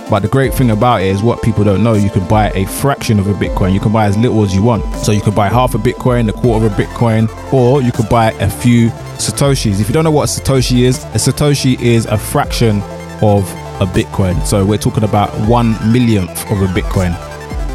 But 0.10 0.20
the 0.20 0.28
great 0.28 0.54
thing 0.54 0.70
about 0.70 1.02
it 1.02 1.08
is 1.08 1.24
what 1.24 1.42
people 1.42 1.64
don't 1.64 1.84
know, 1.84 1.94
you 1.94 2.12
can 2.12 2.28
buy 2.28 2.52
a 2.52 2.66
fraction 2.66 3.20
of 3.20 3.28
a 3.28 3.34
Bitcoin. 3.34 3.74
You 3.74 3.80
can 3.80 3.92
buy 3.92 4.06
as 4.06 4.16
little 4.16 4.44
as 4.44 4.54
you 4.54 4.62
want. 4.62 4.84
So 4.98 5.12
you 5.12 5.22
could 5.22 5.34
buy 5.34 5.48
half 5.48 5.74
a 5.74 5.80
Bitcoin, 5.80 6.30
a 6.30 6.34
quarter 6.34 6.68
of 6.68 6.74
a 6.74 6.76
Bitcoin, 6.76 7.28
or 7.52 7.82
you 7.82 7.92
could 7.92 8.08
buy 8.08 8.32
a 8.34 8.50
few 8.50 8.90
Satoshis. 9.18 9.82
If 9.82 9.88
you 9.88 9.94
don't 9.94 10.04
know 10.04 10.12
what 10.12 10.30
a 10.30 10.42
Satoshi 10.42 10.82
is, 10.82 11.04
a 11.06 11.18
Satoshi 11.18 11.82
is 11.82 12.06
a 12.06 12.18
fraction 12.20 12.82
of 13.24 13.50
a 13.82 13.86
Bitcoin. 13.86 14.46
So 14.46 14.64
we're 14.64 14.78
talking 14.78 15.04
about 15.04 15.30
one 15.50 15.72
millionth 15.92 16.50
of 16.52 16.62
a 16.62 16.68
Bitcoin. 16.68 17.12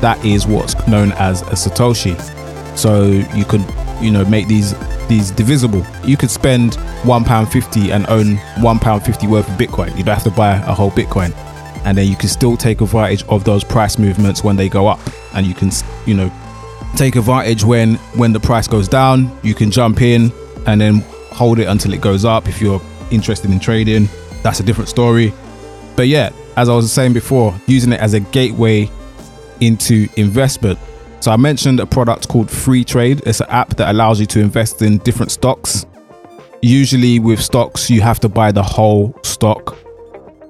That 0.01 0.25
is 0.25 0.47
what's 0.47 0.75
known 0.87 1.13
as 1.13 1.43
a 1.43 1.57
Satoshi. 1.57 2.17
So 2.79 3.07
you 3.35 3.45
could, 3.45 3.65
you 4.01 4.11
know, 4.13 4.25
make 4.25 4.47
these 4.47 4.75
these 5.09 5.33
divisible. 5.33 5.85
You 6.05 6.17
could 6.17 6.31
spend 6.31 6.77
one 7.03 7.25
pound 7.25 7.51
fifty 7.51 7.91
and 7.91 8.07
own 8.09 8.37
one 8.63 8.79
pound 8.79 9.03
fifty 9.03 9.27
worth 9.27 9.49
of 9.49 9.57
Bitcoin. 9.57 9.89
You 9.99 10.05
don't 10.05 10.15
have 10.15 10.23
to 10.23 10.31
buy 10.31 10.57
a 10.59 10.73
whole 10.73 10.93
Bitcoin, 10.93 11.35
and 11.85 11.97
then 11.97 12.07
you 12.07 12.17
can 12.17 12.29
still 12.29 12.57
take 12.57 12.81
advantage 12.81 13.25
of 13.25 13.45
those 13.45 13.65
price 13.65 13.99
movements 13.99 14.45
when 14.45 14.57
they 14.57 14.69
go 14.69 14.87
up, 14.87 15.01
and 15.35 15.47
you 15.47 15.55
can, 15.55 15.71
you 16.07 16.15
know, 16.15 16.33
take 16.97 17.17
advantage 17.17 17.65
when 17.65 17.95
when 18.17 18.33
the 18.33 18.41
price 18.41 18.67
goes 18.69 18.89
down. 18.89 19.31
You 19.43 19.55
can 19.55 19.71
jump 19.71 20.03
in 20.03 20.33
and 20.67 20.81
then 20.81 21.05
hold 21.33 21.59
it 21.59 21.69
until 21.69 21.95
it 21.95 22.01
goes 22.01 22.25
up. 22.25 22.49
If 22.49 22.61
you're 22.61 22.81
interested 23.11 23.51
in 23.51 23.61
trading, 23.61 24.09
that's 24.43 24.61
a 24.61 24.63
different 24.63 24.89
story. 24.89 25.33
But 25.97 26.09
yeah, 26.09 26.31
as 26.57 26.69
I 26.69 26.75
was 26.75 26.93
saying 26.93 27.13
before, 27.13 27.55
using 27.67 27.93
it 27.93 28.01
as 28.01 28.15
a 28.15 28.21
gateway 28.21 28.91
into 29.61 30.09
investment. 30.17 30.79
So 31.21 31.31
I 31.31 31.37
mentioned 31.37 31.81
a 31.81 31.87
product 31.87 32.29
called 32.29 32.49
Freetrade 32.49 33.27
It's 33.27 33.41
an 33.41 33.47
app 33.51 33.77
that 33.77 33.91
allows 33.91 34.21
you 34.21 34.27
to 34.27 34.41
invest 34.41 34.81
in 34.81 34.99
different 34.99 35.31
stocks. 35.31 35.85
Usually 36.63 37.19
with 37.19 37.43
stocks, 37.43 37.91
you 37.91 38.01
have 38.01 38.21
to 38.21 38.29
buy 38.29 38.53
the 38.53 38.63
whole 38.63 39.15
stock. 39.23 39.77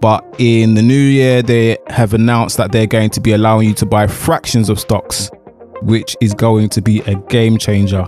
But 0.00 0.24
in 0.38 0.74
the 0.74 0.82
new 0.82 0.94
year, 0.94 1.42
they 1.42 1.76
have 1.88 2.14
announced 2.14 2.56
that 2.56 2.72
they're 2.72 2.86
going 2.86 3.10
to 3.10 3.20
be 3.20 3.32
allowing 3.32 3.68
you 3.68 3.74
to 3.74 3.86
buy 3.86 4.06
fractions 4.06 4.70
of 4.70 4.80
stocks, 4.80 5.30
which 5.82 6.16
is 6.20 6.32
going 6.32 6.70
to 6.70 6.80
be 6.80 7.00
a 7.02 7.16
game 7.28 7.58
changer. 7.58 8.06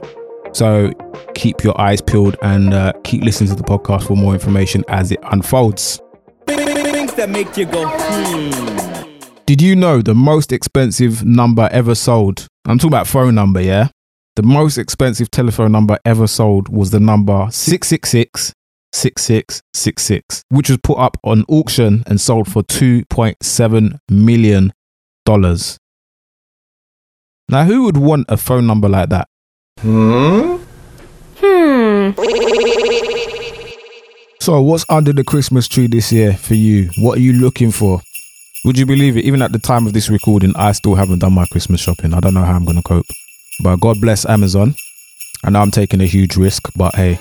So 0.53 0.93
keep 1.35 1.63
your 1.63 1.79
eyes 1.81 2.01
peeled 2.01 2.37
and 2.43 2.73
uh, 2.73 2.93
keep 3.05 3.23
listening 3.23 3.51
to 3.51 3.57
the 3.57 3.63
podcast 3.63 4.07
for 4.07 4.17
more 4.17 4.35
information 4.35 4.85
as 4.89 5.13
it 5.13 5.21
unfolds 5.31 6.01
Things 6.47 7.15
that 7.15 7.31
make 7.31 7.57
you 7.57 7.67
go, 7.67 7.87
hmm. 7.89 9.43
Did 9.47 9.61
you 9.61 9.75
know 9.75 10.03
the 10.03 10.15
most 10.15 10.53
expensive 10.53 11.25
number 11.25 11.69
ever 11.73 11.95
sold? 11.95 12.47
I'm 12.65 12.79
talking 12.79 12.91
about 12.91 13.07
phone 13.07 13.35
number, 13.35 13.61
yeah? 13.61 13.89
The 14.37 14.43
most 14.43 14.79
expensive 14.79 15.31
telephone 15.31 15.73
number 15.73 15.99
ever 16.05 16.27
sold 16.27 16.69
was 16.69 16.91
the 16.91 17.01
number 17.01 17.49
666 17.51 18.53
6666, 18.93 20.45
which 20.49 20.69
was 20.69 20.79
put 20.83 20.99
up 20.99 21.17
on 21.25 21.45
auction 21.49 22.03
and 22.07 22.21
sold 22.21 22.51
for 22.51 22.63
$2.7 22.63 23.99
million. 24.11 24.73
Now, 27.49 27.65
who 27.65 27.85
would 27.85 27.97
want 27.97 28.27
a 28.29 28.37
phone 28.37 28.67
number 28.67 28.89
like 28.89 29.09
that? 29.11 29.29
Hmm. 29.81 30.57
Hmm. 31.37 32.11
So, 34.41 34.61
what's 34.61 34.85
under 34.89 35.13
the 35.13 35.23
Christmas 35.25 35.69
tree 35.69 35.87
this 35.87 36.11
year 36.13 36.35
for 36.35 36.55
you? 36.55 36.91
What 36.99 37.19
are 37.19 37.21
you 37.21 37.33
looking 37.35 37.71
for? 37.71 38.01
Would 38.65 38.79
you 38.79 38.87
believe 38.87 39.17
it? 39.17 39.25
Even 39.25 39.43
at 39.43 39.53
the 39.53 39.59
time 39.59 39.87
of 39.87 39.93
this 39.93 40.09
recording, 40.09 40.53
I 40.57 40.73
still 40.73 40.95
haven't 40.95 41.21
done 41.21 41.33
my 41.33 41.47
Christmas 41.47 41.81
shopping. 41.81 42.15
I 42.15 42.21
don't 42.21 42.35
know 42.35 42.45
how 42.45 42.55
I'm 42.55 42.65
going 42.65 42.77
to 42.77 42.83
cope. 42.83 43.07
But 43.63 43.77
God 43.77 44.01
bless 44.01 44.25
Amazon. 44.27 44.75
I 45.45 45.51
know 45.51 45.61
I'm 45.61 45.71
taking 45.71 46.01
a 46.01 46.07
huge 46.07 46.37
risk, 46.37 46.69
but 46.77 46.95
hey, 46.95 47.19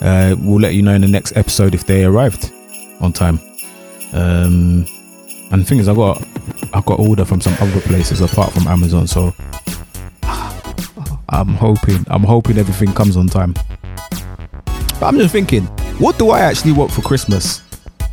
uh, 0.00 0.36
we'll 0.38 0.60
let 0.60 0.74
you 0.74 0.82
know 0.82 0.94
in 0.94 1.00
the 1.00 1.08
next 1.08 1.36
episode 1.36 1.74
if 1.74 1.86
they 1.86 2.04
arrived 2.04 2.52
on 3.00 3.12
time. 3.12 3.40
Um, 4.12 4.86
and 5.50 5.60
the 5.60 5.64
thing 5.64 5.78
is, 5.78 5.88
I 5.88 5.94
got 5.94 6.22
I 6.72 6.80
got 6.84 6.98
order 6.98 7.24
from 7.24 7.40
some 7.40 7.54
other 7.60 7.80
places 7.82 8.20
apart 8.20 8.52
from 8.52 8.66
Amazon, 8.66 9.06
so 9.06 9.32
I'm 11.28 11.48
hoping 11.54 12.04
I'm 12.08 12.22
hoping 12.24 12.58
everything 12.58 12.92
comes 12.92 13.16
on 13.16 13.28
time. 13.28 13.54
But 14.98 15.06
I'm 15.06 15.18
just 15.18 15.32
thinking, 15.32 15.64
what 15.98 16.18
do 16.18 16.30
I 16.30 16.40
actually 16.40 16.72
want 16.72 16.90
for 16.90 17.02
Christmas? 17.02 17.62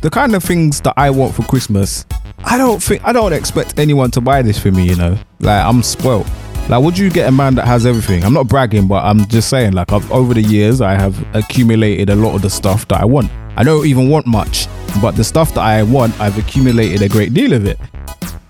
The 0.02 0.10
kind 0.10 0.34
of 0.34 0.44
things 0.44 0.80
that 0.82 0.94
I 0.96 1.10
want 1.10 1.34
for 1.34 1.42
Christmas, 1.42 2.04
I 2.44 2.58
don't 2.58 2.82
think 2.82 3.02
I 3.04 3.12
don't 3.12 3.32
expect 3.32 3.78
anyone 3.78 4.10
to 4.12 4.20
buy 4.20 4.42
this 4.42 4.58
for 4.58 4.70
me. 4.70 4.86
You 4.86 4.96
know, 4.96 5.18
like 5.40 5.64
I'm 5.64 5.82
spoilt. 5.82 6.26
Like, 6.68 6.82
would 6.82 6.96
you 6.96 7.10
get 7.10 7.28
a 7.28 7.32
man 7.32 7.54
that 7.56 7.66
has 7.66 7.84
everything? 7.84 8.24
I'm 8.24 8.32
not 8.32 8.48
bragging, 8.48 8.88
but 8.88 9.04
I'm 9.04 9.26
just 9.26 9.50
saying, 9.50 9.72
like, 9.72 9.92
I've, 9.92 10.10
over 10.10 10.32
the 10.32 10.40
years, 10.40 10.80
I 10.80 10.94
have 10.94 11.22
accumulated 11.36 12.08
a 12.08 12.14
lot 12.14 12.34
of 12.34 12.40
the 12.40 12.48
stuff 12.48 12.88
that 12.88 13.02
I 13.02 13.04
want. 13.04 13.30
I 13.56 13.64
don't 13.64 13.86
even 13.86 14.08
want 14.08 14.26
much, 14.26 14.66
but 15.02 15.12
the 15.12 15.24
stuff 15.24 15.52
that 15.54 15.60
I 15.60 15.82
want, 15.82 16.18
I've 16.18 16.38
accumulated 16.38 17.02
a 17.02 17.08
great 17.08 17.34
deal 17.34 17.52
of 17.52 17.66
it. 17.66 17.78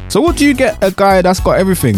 So, 0.09 0.21
what 0.21 0.37
do 0.37 0.47
you 0.47 0.54
get 0.54 0.83
a 0.83 0.92
guy 0.92 1.23
that's 1.23 1.40
got 1.40 1.59
everything? 1.59 1.97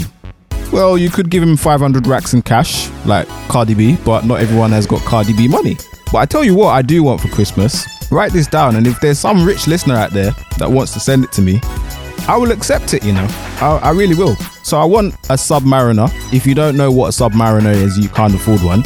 Well, 0.72 0.96
you 0.96 1.10
could 1.10 1.30
give 1.30 1.42
him 1.42 1.56
500 1.56 2.06
racks 2.06 2.32
in 2.32 2.40
cash, 2.40 2.88
like 3.04 3.28
Cardi 3.48 3.74
B, 3.74 3.98
but 4.04 4.24
not 4.24 4.40
everyone 4.40 4.70
has 4.72 4.86
got 4.86 5.02
Cardi 5.02 5.34
B 5.34 5.48
money. 5.48 5.76
But 6.10 6.18
I 6.18 6.24
tell 6.24 6.42
you 6.42 6.54
what, 6.54 6.68
I 6.68 6.80
do 6.80 7.02
want 7.02 7.20
for 7.20 7.28
Christmas. 7.28 7.86
Write 8.10 8.32
this 8.32 8.46
down, 8.46 8.76
and 8.76 8.86
if 8.86 9.00
there's 9.00 9.18
some 9.18 9.44
rich 9.44 9.66
listener 9.66 9.96
out 9.96 10.12
there 10.12 10.30
that 10.58 10.70
wants 10.70 10.94
to 10.94 11.00
send 11.00 11.24
it 11.24 11.32
to 11.32 11.42
me, 11.42 11.60
I 12.28 12.36
will 12.36 12.50
accept 12.50 12.92
it, 12.92 13.04
you 13.04 13.12
know. 13.12 13.26
I, 13.60 13.78
I, 13.84 13.90
really 13.90 14.16
will. 14.16 14.34
So 14.64 14.78
I 14.78 14.84
want 14.84 15.14
a 15.30 15.34
Submariner. 15.34 16.10
If 16.32 16.44
you 16.44 16.54
don't 16.54 16.76
know 16.76 16.90
what 16.90 17.06
a 17.08 17.22
Submariner 17.22 17.72
is, 17.72 17.96
you 17.96 18.08
can't 18.08 18.34
afford 18.34 18.62
one. 18.62 18.82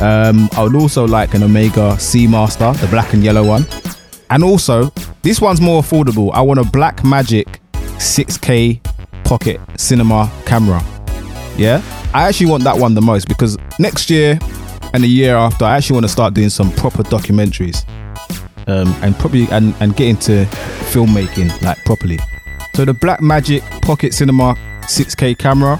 Um, 0.00 0.48
I 0.56 0.64
would 0.64 0.74
also 0.74 1.06
like 1.06 1.34
an 1.34 1.44
Omega 1.44 1.92
Seamaster, 1.92 2.76
the 2.80 2.88
black 2.88 3.12
and 3.12 3.22
yellow 3.22 3.46
one. 3.46 3.66
And 4.30 4.42
also, 4.42 4.92
this 5.22 5.40
one's 5.40 5.60
more 5.60 5.80
affordable. 5.80 6.32
I 6.34 6.40
want 6.40 6.58
a 6.58 6.64
Blackmagic 6.64 7.60
6K 7.72 8.82
pocket 9.24 9.60
cinema 9.76 10.28
camera. 10.44 10.82
Yeah? 11.56 11.82
I 12.12 12.28
actually 12.28 12.50
want 12.50 12.64
that 12.64 12.76
one 12.76 12.94
the 12.94 13.00
most 13.00 13.28
because 13.28 13.56
next 13.78 14.10
year 14.10 14.40
and 14.92 15.04
the 15.04 15.08
year 15.08 15.36
after, 15.36 15.64
I 15.64 15.76
actually 15.76 15.94
want 15.94 16.06
to 16.06 16.12
start 16.12 16.34
doing 16.34 16.50
some 16.50 16.72
proper 16.72 17.04
documentaries. 17.04 17.88
Um, 18.66 18.92
and 19.02 19.14
probably 19.16 19.48
and, 19.50 19.74
and 19.80 19.94
get 19.96 20.08
into 20.08 20.46
filmmaking 20.90 21.62
like 21.62 21.78
properly. 21.84 22.18
So 22.74 22.84
the 22.84 22.94
Blackmagic 22.94 23.60
Pocket 23.82 24.14
Cinema 24.14 24.54
6K 24.82 25.36
camera 25.38 25.78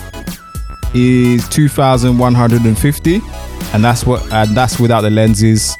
is 0.94 1.48
2,150, 1.48 3.20
and 3.72 3.84
that's 3.84 4.04
what 4.04 4.30
and 4.32 4.54
that's 4.56 4.78
without 4.78 5.00
the 5.00 5.10
lenses. 5.10 5.76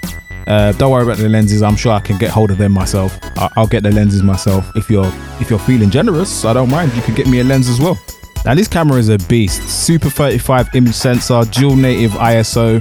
Uh, 0.47 0.73
don't 0.73 0.91
worry 0.91 1.05
about 1.05 1.19
the 1.19 1.29
lenses. 1.29 1.63
I'm 1.63 1.77
sure 1.77 1.93
I 1.93 2.01
can 2.01 2.19
get 2.19 2.31
hold 2.31 2.51
of 2.51 2.59
them 2.59 2.73
myself. 2.73 3.17
I- 3.39 3.51
will 3.57 3.67
get 3.67 3.83
the 3.83 3.91
lenses 3.93 4.23
myself. 4.23 4.69
If 4.75 4.91
you're 4.91 5.11
if 5.41 5.51
you're 5.51 5.59
feeling 5.59 5.91
generous, 5.91 6.45
I 6.45 6.53
don't 6.55 6.71
mind. 6.71 6.93
You 6.95 7.03
could 7.03 7.15
get 7.15 7.27
me 7.27 7.41
a 7.41 7.45
lens 7.45 7.69
as 7.69 7.79
well. 7.79 7.99
Now 8.45 8.55
this 8.55 8.67
camera 8.67 8.99
is 8.99 9.09
a 9.09 9.19
beast. 9.19 9.63
Super 9.69 10.11
35 10.11 10.75
image 10.75 10.95
sensor, 10.95 11.43
dual 11.51 11.77
native 11.77 12.13
ISO, 12.13 12.81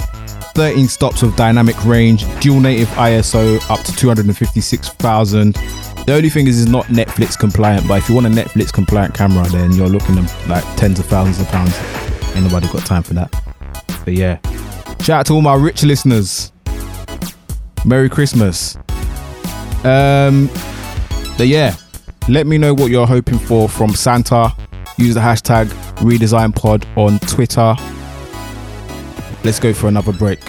13 0.53 0.87
stops 0.87 1.23
of 1.23 1.35
dynamic 1.35 1.83
range, 1.85 2.25
dual 2.39 2.59
native 2.59 2.87
ISO 2.89 3.59
up 3.69 3.81
to 3.85 3.95
256,000. 3.95 5.53
The 6.05 6.13
only 6.13 6.29
thing 6.29 6.47
is, 6.47 6.61
it's 6.61 6.71
not 6.71 6.85
Netflix 6.85 7.37
compliant. 7.37 7.87
But 7.87 7.99
if 7.99 8.09
you 8.09 8.15
want 8.15 8.27
a 8.27 8.29
Netflix 8.29 8.73
compliant 8.73 9.13
camera, 9.13 9.47
then 9.49 9.71
you're 9.73 9.87
looking 9.89 10.17
at 10.17 10.47
like 10.47 10.63
tens 10.75 10.99
of 10.99 11.05
thousands 11.05 11.39
of 11.39 11.47
pounds. 11.47 11.77
Ain't 12.35 12.43
nobody 12.43 12.67
got 12.67 12.85
time 12.85 13.03
for 13.03 13.13
that. 13.13 13.31
But 14.03 14.15
yeah, 14.15 14.39
shout 15.01 15.09
out 15.21 15.25
to 15.27 15.33
all 15.33 15.41
my 15.41 15.55
rich 15.55 15.83
listeners. 15.83 16.51
Merry 17.85 18.09
Christmas. 18.09 18.75
Um, 19.83 20.47
but 21.37 21.47
yeah, 21.47 21.75
let 22.29 22.47
me 22.47 22.57
know 22.57 22.73
what 22.73 22.91
you're 22.91 23.07
hoping 23.07 23.39
for 23.39 23.67
from 23.67 23.91
Santa. 23.91 24.53
Use 24.97 25.15
the 25.15 25.19
hashtag 25.19 25.67
RedesignPod 25.97 26.85
on 26.97 27.19
Twitter. 27.19 27.75
Let's 29.43 29.59
go 29.59 29.73
for 29.73 29.87
another 29.87 30.13
break. 30.13 30.39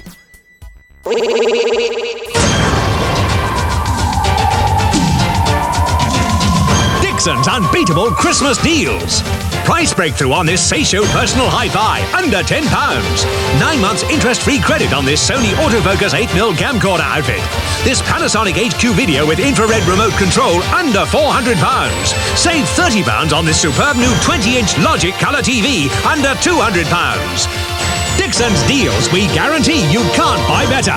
Dixon's 7.01 7.49
unbeatable 7.49 8.11
Christmas 8.11 8.59
deals. 8.63 9.23
Price 9.65 9.95
breakthrough 9.95 10.33
on 10.33 10.45
this 10.45 10.61
Saisho 10.61 11.05
personal 11.15 11.47
hi-fi, 11.49 12.03
under 12.19 12.43
£10. 12.43 12.67
Nine 13.61 13.81
months 13.81 14.03
interest-free 14.11 14.61
credit 14.61 14.93
on 14.93 15.05
this 15.07 15.23
Sony 15.23 15.55
autofocus 15.55 16.13
8mm 16.19 16.59
camcorder 16.59 17.01
outfit. 17.01 17.41
This 17.87 18.03
Panasonic 18.03 18.59
HQ 18.59 18.95
video 18.95 19.25
with 19.27 19.39
infrared 19.39 19.87
remote 19.87 20.13
control, 20.19 20.61
under 20.75 21.07
£400. 21.07 21.57
Save 22.37 22.67
£30 22.67 23.33
on 23.33 23.47
this 23.47 23.63
superb 23.63 23.97
new 23.97 24.13
20-inch 24.27 24.75
Logik 24.83 25.17
Color 25.19 25.41
TV, 25.41 25.89
under 26.05 26.35
£200. 26.43 27.92
Dixon's 28.33 28.63
deals, 28.63 29.13
we 29.13 29.27
guarantee 29.35 29.83
you 29.93 30.01
can't 30.15 30.49
buy 30.49 30.65
better. 30.65 30.97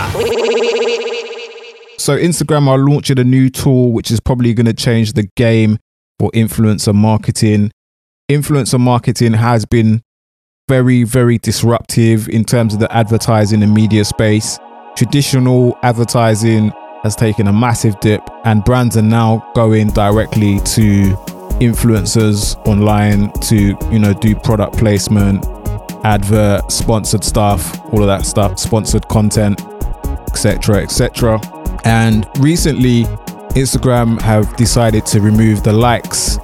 So 1.98 2.18
Instagram 2.18 2.70
are 2.70 2.78
launching 2.78 3.20
a 3.20 3.26
new 3.26 3.50
tool 3.50 3.92
which 3.92 4.10
is 4.10 4.22
probably 4.22 4.54
going 4.54 4.68
to 4.68 4.74
change 4.74 5.12
the 5.14 5.24
game 5.36 5.78
for 6.18 6.32
influencer 6.32 6.96
marketing. 6.96 7.74
Influencer 8.32 8.80
marketing 8.80 9.34
has 9.34 9.66
been 9.66 10.02
very, 10.70 11.04
very 11.04 11.38
disruptive 11.38 12.30
in 12.30 12.46
terms 12.46 12.74
of 12.74 12.80
the 12.80 12.90
advertising 12.96 13.62
and 13.64 13.74
media 13.74 14.06
space. 14.06 14.58
Traditional 14.96 15.78
advertising 15.84 16.72
has 17.04 17.18
taken 17.18 17.48
a 17.48 17.54
massive 17.54 18.00
dip, 18.00 18.22
and 18.46 18.64
brands 18.64 18.96
are 18.96 19.02
now 19.02 19.46
going 19.56 19.90
directly 19.90 20.60
to 20.60 21.18
influencers 21.60 22.56
online 22.66 23.30
to, 23.42 23.78
you 23.92 24.00
know, 24.00 24.14
do 24.14 24.36
product 24.36 24.78
placement, 24.78 25.46
advert, 26.06 26.72
sponsored 26.72 27.24
stuff, 27.24 27.84
all 27.92 28.02
of 28.02 28.08
that 28.08 28.26
stuff, 28.26 28.60
sponsored 28.60 29.08
content, 29.08 29.60
etc., 30.28 30.84
etc. 30.84 31.42
And 31.84 32.28
recently, 32.38 33.04
Instagram 33.56 34.22
have 34.22 34.56
decided 34.56 35.06
to 35.08 35.20
remove 35.20 35.64
the 35.64 35.74
likes 35.74 36.38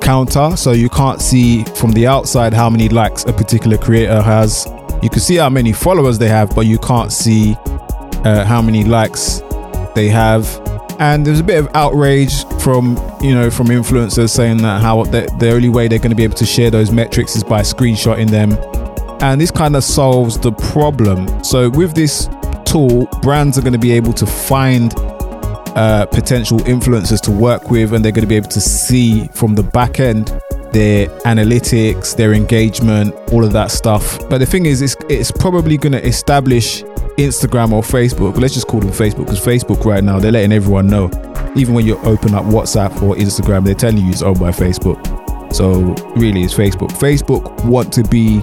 counter 0.00 0.56
so 0.56 0.72
you 0.72 0.88
can't 0.88 1.20
see 1.20 1.62
from 1.76 1.92
the 1.92 2.06
outside 2.06 2.52
how 2.52 2.68
many 2.68 2.88
likes 2.88 3.24
a 3.24 3.32
particular 3.32 3.78
creator 3.78 4.20
has. 4.20 4.66
You 5.02 5.08
can 5.08 5.20
see 5.20 5.36
how 5.36 5.50
many 5.50 5.72
followers 5.72 6.18
they 6.18 6.28
have, 6.28 6.54
but 6.54 6.66
you 6.66 6.78
can't 6.78 7.12
see 7.12 7.54
uh, 8.24 8.44
how 8.44 8.60
many 8.60 8.82
likes 8.82 9.40
they 9.94 10.08
have. 10.08 10.44
And 10.98 11.24
there's 11.24 11.40
a 11.40 11.44
bit 11.44 11.58
of 11.58 11.74
outrage 11.74 12.44
from 12.60 12.96
you 13.22 13.34
know 13.34 13.50
from 13.50 13.68
influencers 13.68 14.30
saying 14.30 14.58
that 14.58 14.82
how 14.82 15.04
the, 15.04 15.32
the 15.38 15.50
only 15.52 15.68
way 15.68 15.88
they're 15.88 15.98
going 15.98 16.10
to 16.10 16.16
be 16.16 16.24
able 16.24 16.36
to 16.36 16.46
share 16.46 16.70
those 16.70 16.90
metrics 16.90 17.36
is 17.36 17.44
by 17.44 17.60
screenshotting 17.60 18.30
them. 18.30 18.50
And 19.22 19.40
this 19.40 19.50
kind 19.50 19.76
of 19.76 19.84
solves 19.84 20.38
the 20.38 20.52
problem. 20.52 21.44
So 21.44 21.68
with 21.70 21.94
this 21.94 22.28
tool, 22.64 23.06
brands 23.22 23.58
are 23.58 23.62
going 23.62 23.74
to 23.74 23.78
be 23.78 23.92
able 23.92 24.12
to 24.14 24.26
find 24.26 24.94
uh, 25.76 26.06
potential 26.06 26.58
influencers 26.60 27.20
to 27.22 27.30
work 27.30 27.70
with, 27.70 27.92
and 27.92 28.04
they're 28.04 28.12
going 28.12 28.24
to 28.24 28.28
be 28.28 28.36
able 28.36 28.48
to 28.50 28.60
see 28.60 29.28
from 29.28 29.54
the 29.54 29.62
back 29.62 30.00
end 30.00 30.28
their 30.72 31.08
analytics, 31.20 32.16
their 32.16 32.32
engagement, 32.32 33.14
all 33.32 33.44
of 33.44 33.52
that 33.52 33.70
stuff. 33.70 34.18
But 34.28 34.38
the 34.38 34.46
thing 34.46 34.66
is, 34.66 34.82
it's, 34.82 34.96
it's 35.08 35.30
probably 35.30 35.76
going 35.76 35.92
to 35.92 36.04
establish 36.06 36.82
Instagram 37.18 37.72
or 37.72 37.82
Facebook. 37.82 38.38
Let's 38.38 38.54
just 38.54 38.68
call 38.68 38.80
them 38.80 38.90
Facebook 38.90 39.26
because 39.26 39.40
Facebook 39.40 39.84
right 39.84 40.02
now 40.02 40.18
they're 40.18 40.32
letting 40.32 40.52
everyone 40.52 40.86
know. 40.86 41.10
Even 41.56 41.74
when 41.74 41.84
you 41.84 41.98
open 41.98 42.34
up 42.34 42.44
WhatsApp 42.44 43.02
or 43.02 43.14
Instagram, 43.16 43.64
they're 43.64 43.74
telling 43.74 43.98
you 43.98 44.10
it's 44.10 44.22
owned 44.22 44.38
by 44.38 44.50
Facebook. 44.50 45.04
So 45.52 45.94
really, 46.14 46.42
it's 46.42 46.54
Facebook. 46.54 46.90
Facebook 46.92 47.64
want 47.64 47.92
to 47.94 48.04
be 48.04 48.40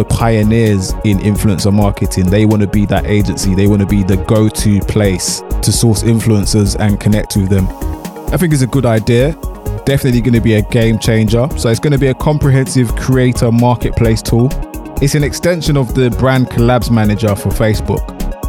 the 0.00 0.06
pioneers 0.06 0.92
in 1.04 1.18
influencer 1.18 1.70
marketing. 1.70 2.24
They 2.24 2.46
want 2.46 2.62
to 2.62 2.68
be 2.68 2.86
that 2.86 3.04
agency. 3.04 3.54
They 3.54 3.66
want 3.66 3.80
to 3.80 3.86
be 3.86 4.02
the 4.02 4.16
go-to 4.16 4.80
place 4.80 5.42
to 5.60 5.70
source 5.70 6.02
influencers 6.02 6.74
and 6.80 6.98
connect 6.98 7.36
with 7.36 7.50
them. 7.50 7.66
I 8.32 8.38
think 8.38 8.54
it's 8.54 8.62
a 8.62 8.66
good 8.66 8.86
idea. 8.86 9.32
Definitely 9.84 10.22
going 10.22 10.32
to 10.32 10.40
be 10.40 10.54
a 10.54 10.62
game 10.62 10.98
changer. 10.98 11.46
So 11.58 11.68
it's 11.68 11.80
going 11.80 11.92
to 11.92 11.98
be 11.98 12.06
a 12.06 12.14
comprehensive 12.14 12.96
creator 12.96 13.52
marketplace 13.52 14.22
tool. 14.22 14.48
It's 15.02 15.14
an 15.14 15.22
extension 15.22 15.76
of 15.76 15.94
the 15.94 16.08
brand 16.12 16.46
collabs 16.46 16.90
manager 16.90 17.34
for 17.36 17.50
Facebook. 17.50 18.00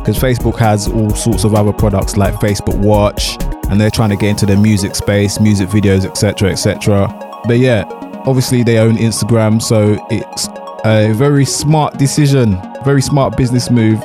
because 0.02 0.18
Facebook 0.18 0.58
has 0.58 0.88
all 0.88 1.12
sorts 1.12 1.44
of 1.44 1.54
other 1.54 1.72
products 1.72 2.18
like 2.18 2.34
Facebook 2.36 2.76
Watch, 2.80 3.38
and 3.70 3.80
they're 3.80 3.92
trying 3.92 4.10
to 4.10 4.16
get 4.16 4.30
into 4.30 4.48
the 4.48 4.58
music 4.58 4.96
space, 4.96 5.40
music 5.40 5.70
videos, 5.70 6.06
etc., 6.06 6.50
etc. 6.50 7.08
But 7.46 7.60
yeah, 7.60 7.84
obviously 8.26 8.64
they 8.64 8.80
own 8.80 8.98
Instagram, 8.98 9.62
so 9.62 10.04
it's 10.10 10.48
a 10.86 11.13
very 11.13 11.46
smart 11.46 11.98
decision, 11.98 12.60
very 12.84 13.02
smart 13.02 13.38
business 13.38 13.70
move 13.70 14.00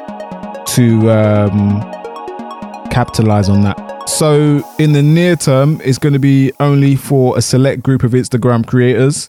to 0.66 1.10
um, 1.10 1.80
capitalize 2.90 3.48
on 3.48 3.62
that. 3.62 4.08
So 4.08 4.62
in 4.78 4.92
the 4.92 5.02
near 5.02 5.36
term, 5.36 5.80
it's 5.84 5.98
going 5.98 6.12
to 6.12 6.18
be 6.18 6.52
only 6.60 6.96
for 6.96 7.36
a 7.36 7.42
select 7.42 7.82
group 7.82 8.02
of 8.02 8.12
Instagram 8.12 8.66
creators. 8.66 9.28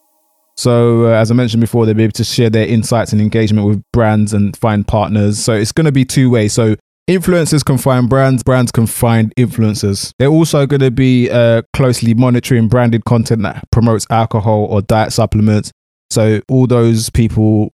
So 0.55 1.05
uh, 1.05 1.10
as 1.12 1.31
I 1.31 1.36
mentioned 1.36 1.62
before, 1.62 1.86
they'll 1.86 1.95
be 1.95 2.03
able 2.03 2.13
to 2.13 2.23
share 2.23 2.49
their 2.49 2.67
insights 2.67 3.12
and 3.12 3.21
engagement 3.21 3.67
with 3.67 3.83
brands 3.93 4.33
and 4.33 4.55
find 4.57 4.88
partners. 4.88 5.39
So 5.39 5.53
it's 5.53 5.71
going 5.71 5.86
to 5.86 5.91
be 5.91 6.03
two 6.03 6.29
way. 6.29 6.47
So 6.47 6.75
influencers 7.10 7.63
can 7.63 7.77
find 7.77 8.10
brands, 8.10 8.43
brands 8.43 8.71
can 8.71 8.88
find 8.88 9.33
influencers. 9.36 10.12
They're 10.19 10.29
also 10.29 10.65
going 10.65 10.81
to 10.81 10.91
be 10.91 11.29
uh, 11.29 11.62
closely 11.73 12.13
monitoring 12.13 12.67
branded 12.67 13.05
content 13.05 13.43
that 13.43 13.63
promotes 13.71 14.05
alcohol 14.10 14.65
or 14.65 14.81
diet 14.81 15.13
supplements. 15.13 15.71
So 16.09 16.41
all 16.49 16.67
those 16.67 17.09
people 17.09 17.71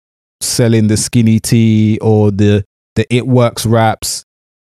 selling 0.42 0.88
the 0.88 0.98
skinny 0.98 1.40
tea 1.40 1.98
or 2.02 2.32
the 2.32 2.64
the 2.96 3.06
it 3.14 3.28
works 3.28 3.66
wraps 3.66 4.24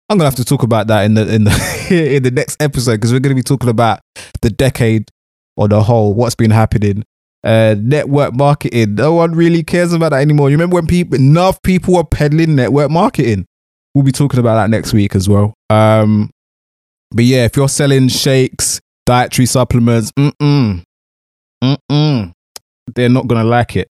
I'm 0.09 0.17
gonna 0.17 0.25
have 0.25 0.35
to 0.35 0.45
talk 0.45 0.63
about 0.63 0.87
that 0.87 1.05
in 1.05 1.13
the 1.13 1.33
in 1.33 1.43
the 1.43 2.15
in 2.15 2.23
the 2.23 2.31
next 2.31 2.61
episode 2.61 2.93
because 2.93 3.13
we're 3.13 3.19
gonna 3.19 3.35
be 3.35 3.43
talking 3.43 3.69
about 3.69 3.99
the 4.41 4.49
decade 4.49 5.09
or 5.55 5.67
the 5.67 5.83
whole, 5.83 6.13
what's 6.13 6.35
been 6.35 6.51
happening. 6.51 7.03
Uh, 7.43 7.75
network 7.77 8.33
marketing. 8.33 8.95
No 8.95 9.13
one 9.13 9.33
really 9.33 9.63
cares 9.63 9.93
about 9.93 10.09
that 10.09 10.21
anymore. 10.21 10.49
You 10.49 10.55
remember 10.55 10.75
when 10.75 10.87
people 10.87 11.15
enough 11.15 11.61
people 11.61 11.93
were 11.93 12.03
peddling 12.03 12.55
network 12.55 12.89
marketing? 12.89 13.45
We'll 13.93 14.03
be 14.03 14.11
talking 14.11 14.39
about 14.39 14.55
that 14.55 14.69
next 14.69 14.93
week 14.93 15.15
as 15.15 15.29
well. 15.29 15.53
Um, 15.69 16.31
but 17.11 17.25
yeah, 17.25 17.45
if 17.45 17.55
you're 17.55 17.69
selling 17.69 18.07
shakes, 18.07 18.81
dietary 19.05 19.45
supplements, 19.45 20.11
mm 20.17 20.31
mm, 20.41 20.83
mm 21.63 22.31
they're 22.95 23.10
not 23.10 23.28
gonna 23.28 23.43
like 23.43 23.75
it. 23.75 23.89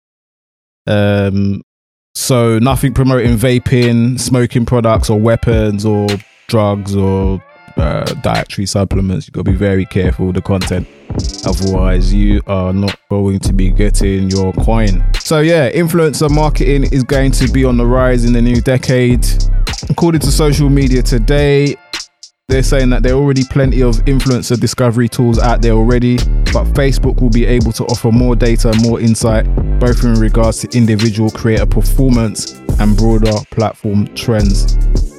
Um, 0.87 1.63
so 2.15 2.59
nothing 2.59 2.95
promoting 2.95 3.37
vaping, 3.37 4.19
smoking 4.19 4.67
products, 4.67 5.09
or 5.09 5.21
weapons, 5.21 5.85
or 5.85 6.09
drugs, 6.49 6.97
or 6.97 7.43
uh, 7.77 8.05
dietary 8.23 8.67
supplements. 8.67 9.29
You 9.29 9.33
got 9.33 9.45
to 9.45 9.53
be 9.53 9.57
very 9.57 9.87
careful 9.87 10.27
with 10.27 10.35
the 10.35 10.43
content. 10.43 10.89
Otherwise, 11.47 12.13
you 12.13 12.43
are 12.47 12.73
not 12.73 12.99
going 13.09 13.39
to 13.41 13.53
be 13.53 13.71
getting 13.71 14.29
your 14.31 14.53
coin. 14.53 15.05
So 15.21 15.41
yeah, 15.41 15.71
influencer 15.71 16.31
marketing 16.31 16.93
is 16.93 17.05
going 17.05 17.33
to 17.33 17.49
be 17.49 17.65
on 17.65 17.77
the 17.77 17.87
rise 17.87 18.25
in 18.25 18.33
the 18.33 18.43
new 18.43 18.61
decade. 18.61 19.27
According 19.89 20.21
to 20.23 20.31
social 20.33 20.69
media 20.69 21.03
today, 21.03 21.77
they're 22.49 22.63
saying 22.63 22.89
that 22.89 23.03
there 23.03 23.13
are 23.13 23.19
already 23.19 23.45
plenty 23.45 23.83
of 23.83 23.97
influencer 24.07 24.59
discovery 24.59 25.07
tools 25.07 25.39
out 25.39 25.61
there 25.61 25.73
already, 25.73 26.17
but 26.17 26.65
Facebook 26.73 27.21
will 27.21 27.29
be 27.29 27.45
able 27.45 27.73
to 27.73 27.85
offer 27.85 28.11
more 28.11 28.35
data, 28.35 28.73
more 28.81 28.99
insight, 29.01 29.45
both 29.79 30.03
in 30.03 30.15
regards 30.15 30.61
to 30.61 30.77
individual 30.77 31.31
creator 31.31 31.67
performance 31.67 32.55
and 32.81 32.97
broader 32.97 33.33
platform 33.51 34.07
trends, 34.15 34.77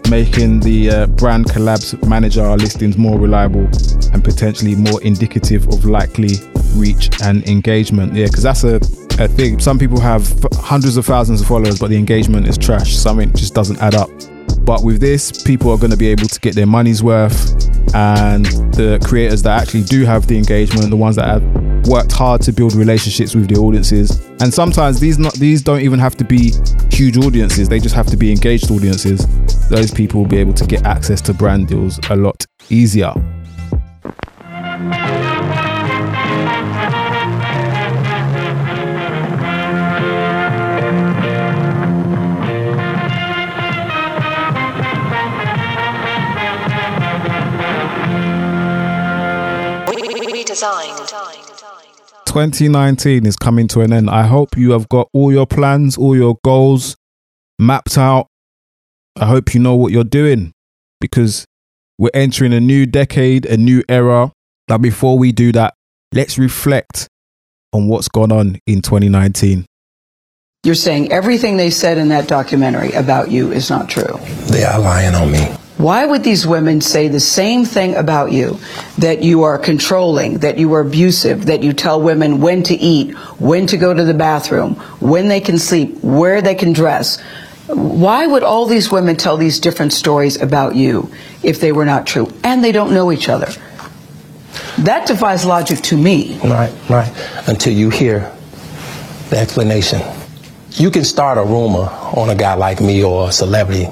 making 0.10 0.60
the 0.62 0.90
uh, 0.90 1.06
brand 1.06 1.46
collabs 1.46 1.96
manager 2.08 2.50
listings 2.58 2.98
more 2.98 3.20
reliable 3.20 3.70
and 4.12 4.24
potentially 4.24 4.74
more 4.74 5.00
indicative 5.04 5.68
of 5.68 5.86
likely 5.86 6.34
reach 6.74 7.12
and 7.22 7.48
engagement. 7.48 8.12
Yeah, 8.12 8.26
because 8.26 8.42
that's 8.42 8.64
a, 8.64 8.78
a 9.24 9.28
thing. 9.28 9.60
Some 9.60 9.78
people 9.78 10.00
have 10.00 10.28
hundreds 10.54 10.98
of 10.98 11.06
thousands 11.06 11.42
of 11.42 11.48
followers, 11.48 11.78
but 11.78 11.92
the 11.92 11.98
engagement 11.98 12.48
is 12.48 12.58
trash. 12.58 12.96
Something 12.96 13.32
just 13.34 13.54
doesn't 13.54 13.78
add 13.78 13.94
up. 13.94 14.10
But 14.70 14.84
with 14.84 15.00
this, 15.02 15.32
people 15.32 15.72
are 15.72 15.80
going 15.80 15.90
to 15.90 15.98
be 15.98 16.10
able 16.10 16.28
to 16.28 16.40
get 16.42 16.54
their 16.54 16.68
money's 16.68 17.02
worth. 17.02 17.54
And 17.96 18.46
the 18.76 19.04
creators 19.04 19.42
that 19.42 19.60
actually 19.60 19.82
do 19.82 20.06
have 20.06 20.28
the 20.28 20.38
engagement, 20.38 20.92
the 20.92 20.96
ones 20.96 21.16
that 21.16 21.26
have 21.28 21.88
worked 21.88 22.12
hard 22.12 22.44
to 22.44 22.52
build 22.52 22.76
relationships 22.76 23.34
with 23.34 23.48
the 23.48 23.60
audiences. 23.60 24.24
And 24.40 24.54
sometimes 24.54 25.00
these 25.00 25.18
not 25.18 25.34
these 25.34 25.64
don't 25.64 25.82
even 25.82 25.98
have 25.98 26.16
to 26.18 26.24
be 26.24 26.54
huge 26.92 27.18
audiences. 27.18 27.68
They 27.68 27.80
just 27.80 27.96
have 27.96 28.06
to 28.12 28.16
be 28.16 28.32
engaged 28.32 28.70
audiences. 28.70 29.26
Those 29.70 29.90
people 29.90 30.22
will 30.22 30.30
be 30.30 30.38
able 30.38 30.54
to 30.54 30.68
get 30.68 30.86
access 30.86 31.20
to 31.22 31.34
brand 31.34 31.68
deals 31.68 32.00
a 32.12 32.16
lot 32.16 32.46
easier. 32.70 33.12
2019 52.48 53.26
is 53.26 53.36
coming 53.36 53.68
to 53.68 53.82
an 53.82 53.92
end. 53.92 54.10
I 54.10 54.26
hope 54.26 54.56
you 54.56 54.72
have 54.72 54.88
got 54.88 55.10
all 55.14 55.32
your 55.32 55.46
plans, 55.46 55.98
all 55.98 56.16
your 56.16 56.38
goals 56.44 56.96
mapped 57.60 57.98
out. 57.98 58.28
I 59.18 59.26
hope 59.26 59.54
you 59.54 59.60
know 59.60 59.76
what 59.76 59.92
you're 59.92 60.06
doing 60.06 60.54
because 61.02 61.46
we're 61.98 62.12
entering 62.14 62.54
a 62.54 62.62
new 62.62 62.86
decade, 62.86 63.46
a 63.46 63.58
new 63.58 63.84
era. 63.90 64.32
But 64.70 64.78
before 64.78 65.18
we 65.18 65.34
do 65.34 65.52
that, 65.52 65.74
let's 66.14 66.38
reflect 66.38 67.10
on 67.74 67.90
what's 67.90 68.08
gone 68.08 68.32
on 68.32 68.58
in 68.66 68.82
2019. 68.82 69.66
You're 70.64 70.76
saying 70.76 71.12
everything 71.12 71.58
they 71.58 71.70
said 71.70 71.98
in 71.98 72.08
that 72.10 72.30
documentary 72.30 72.94
about 72.94 73.32
you 73.32 73.52
is 73.52 73.70
not 73.70 73.90
true. 73.90 74.20
They 74.48 74.64
are 74.64 74.80
lying 74.80 75.14
on 75.14 75.32
me. 75.32 75.48
Why 75.80 76.06
would 76.06 76.26
these 76.26 76.46
women 76.46 76.82
say 76.82 77.08
the 77.08 77.22
same 77.22 77.64
thing 77.64 77.96
about 77.96 78.34
you? 78.34 78.60
That 78.98 79.24
you 79.24 79.44
are 79.44 79.58
controlling, 79.58 80.40
that 80.40 80.58
you 80.58 80.74
are 80.74 80.82
abusive, 80.82 81.46
that 81.46 81.64
you 81.64 81.72
tell 81.72 82.02
women 82.02 82.42
when 82.42 82.64
to 82.64 82.76
eat, 82.76 83.14
when 83.40 83.66
to 83.68 83.78
go 83.78 83.94
to 83.94 84.04
the 84.04 84.14
bathroom, 84.14 84.76
when 85.00 85.30
they 85.30 85.40
can 85.40 85.58
sleep, 85.58 86.04
where 86.04 86.42
they 86.42 86.54
can 86.54 86.74
dress. 86.74 87.22
Why 87.68 88.28
would 88.28 88.44
all 88.44 88.66
these 88.66 88.92
women 88.92 89.16
tell 89.16 89.38
these 89.38 89.62
different 89.62 89.94
stories 89.94 90.42
about 90.42 90.76
you 90.76 91.14
if 91.44 91.62
they 91.62 91.72
were 91.72 91.86
not 91.86 92.06
true? 92.06 92.28
And 92.44 92.62
they 92.62 92.74
don't 92.74 92.94
know 92.94 93.10
each 93.10 93.30
other. 93.30 93.48
That 94.80 95.08
defies 95.08 95.46
logic 95.46 95.80
to 95.84 95.98
me. 95.98 96.40
Right, 96.44 96.74
right. 96.90 97.14
Until 97.48 97.72
you 97.72 97.90
hear 97.90 98.30
the 99.30 99.38
explanation. 99.38 100.02
You 100.72 100.92
can 100.92 101.06
start 101.06 101.38
a 101.38 101.44
rumor 101.44 101.88
on 102.18 102.30
a 102.30 102.36
guy 102.36 102.56
like 102.56 102.82
me 102.82 103.02
or 103.02 103.30
a 103.30 103.32
celebrity 103.32 103.88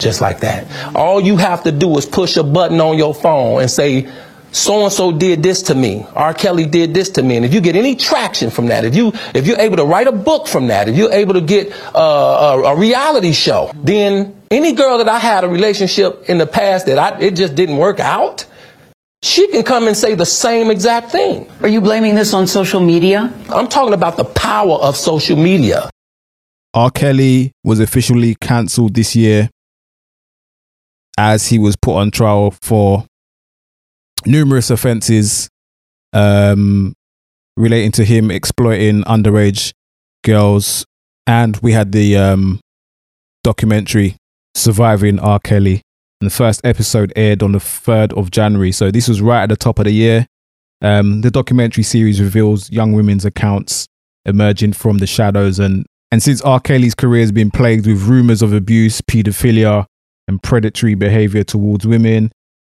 just 0.00 0.20
like 0.20 0.40
that. 0.40 0.66
All 0.96 1.20
you 1.20 1.36
have 1.36 1.62
to 1.64 1.72
do 1.72 1.96
is 1.98 2.06
push 2.06 2.36
a 2.36 2.42
button 2.42 2.80
on 2.80 2.98
your 2.98 3.14
phone 3.14 3.60
and 3.60 3.70
say, 3.70 4.10
so 4.52 4.84
and 4.84 4.92
so 4.92 5.12
did 5.12 5.42
this 5.42 5.62
to 5.64 5.74
me. 5.74 6.04
R. 6.14 6.34
Kelly 6.34 6.66
did 6.66 6.92
this 6.92 7.10
to 7.10 7.22
me. 7.22 7.36
And 7.36 7.44
if 7.44 7.54
you 7.54 7.60
get 7.60 7.76
any 7.76 7.94
traction 7.94 8.50
from 8.50 8.66
that, 8.66 8.84
if 8.84 8.94
you 8.96 9.12
if 9.34 9.46
you're 9.46 9.60
able 9.60 9.76
to 9.76 9.84
write 9.84 10.08
a 10.08 10.12
book 10.12 10.48
from 10.48 10.68
that, 10.68 10.88
if 10.88 10.96
you're 10.96 11.12
able 11.12 11.34
to 11.34 11.40
get 11.40 11.72
uh, 11.94 12.62
a, 12.64 12.72
a, 12.72 12.76
reality 12.76 13.32
show, 13.32 13.70
then 13.76 14.42
any 14.50 14.72
girl 14.72 14.98
that 14.98 15.08
I 15.08 15.18
had 15.18 15.44
a 15.44 15.48
relationship 15.48 16.28
in 16.28 16.38
the 16.38 16.46
past 16.46 16.86
that 16.86 16.98
I, 16.98 17.20
it 17.20 17.36
just 17.36 17.54
didn't 17.54 17.76
work 17.76 18.00
out, 18.00 18.44
she 19.22 19.46
can 19.48 19.62
come 19.62 19.86
and 19.86 19.96
say 19.96 20.14
the 20.14 20.26
same 20.26 20.70
exact 20.70 21.12
thing. 21.12 21.48
Are 21.60 21.68
you 21.68 21.80
blaming 21.80 22.16
this 22.16 22.34
on 22.34 22.46
social 22.46 22.80
media? 22.80 23.32
I'm 23.50 23.68
talking 23.68 23.94
about 23.94 24.16
the 24.16 24.24
power 24.24 24.74
of 24.76 24.96
social 24.96 25.36
media. 25.36 25.90
R. 26.74 26.90
Kelly 26.90 27.52
was 27.62 27.80
officially 27.80 28.36
cancelled 28.40 28.94
this 28.94 29.14
year 29.14 29.50
as 31.20 31.48
he 31.48 31.58
was 31.58 31.76
put 31.76 31.96
on 31.96 32.10
trial 32.10 32.50
for 32.62 33.04
numerous 34.24 34.70
offences 34.70 35.50
um, 36.14 36.94
relating 37.58 37.92
to 37.92 38.06
him 38.06 38.30
exploiting 38.30 39.02
underage 39.02 39.72
girls. 40.24 40.86
And 41.26 41.58
we 41.58 41.72
had 41.72 41.92
the 41.92 42.16
um, 42.16 42.58
documentary 43.44 44.16
Surviving 44.54 45.18
R. 45.18 45.38
Kelly. 45.38 45.82
And 46.22 46.30
the 46.30 46.34
first 46.34 46.62
episode 46.64 47.12
aired 47.14 47.42
on 47.42 47.52
the 47.52 47.58
3rd 47.58 48.16
of 48.16 48.30
January. 48.30 48.72
So 48.72 48.90
this 48.90 49.06
was 49.06 49.20
right 49.20 49.42
at 49.42 49.50
the 49.50 49.56
top 49.56 49.78
of 49.78 49.84
the 49.84 49.92
year. 49.92 50.26
Um, 50.80 51.20
the 51.20 51.30
documentary 51.30 51.84
series 51.84 52.18
reveals 52.18 52.70
young 52.70 52.92
women's 52.92 53.26
accounts 53.26 53.86
emerging 54.24 54.72
from 54.72 54.98
the 54.98 55.06
shadows. 55.06 55.58
And, 55.58 55.84
and 56.10 56.22
since 56.22 56.40
R. 56.40 56.60
Kelly's 56.60 56.94
career 56.94 57.20
has 57.20 57.32
been 57.32 57.50
plagued 57.50 57.86
with 57.86 58.04
rumors 58.04 58.40
of 58.40 58.54
abuse, 58.54 59.02
pedophilia, 59.02 59.84
and 60.30 60.40
predatory 60.40 60.94
behavior 60.94 61.42
towards 61.42 61.84
women. 61.84 62.30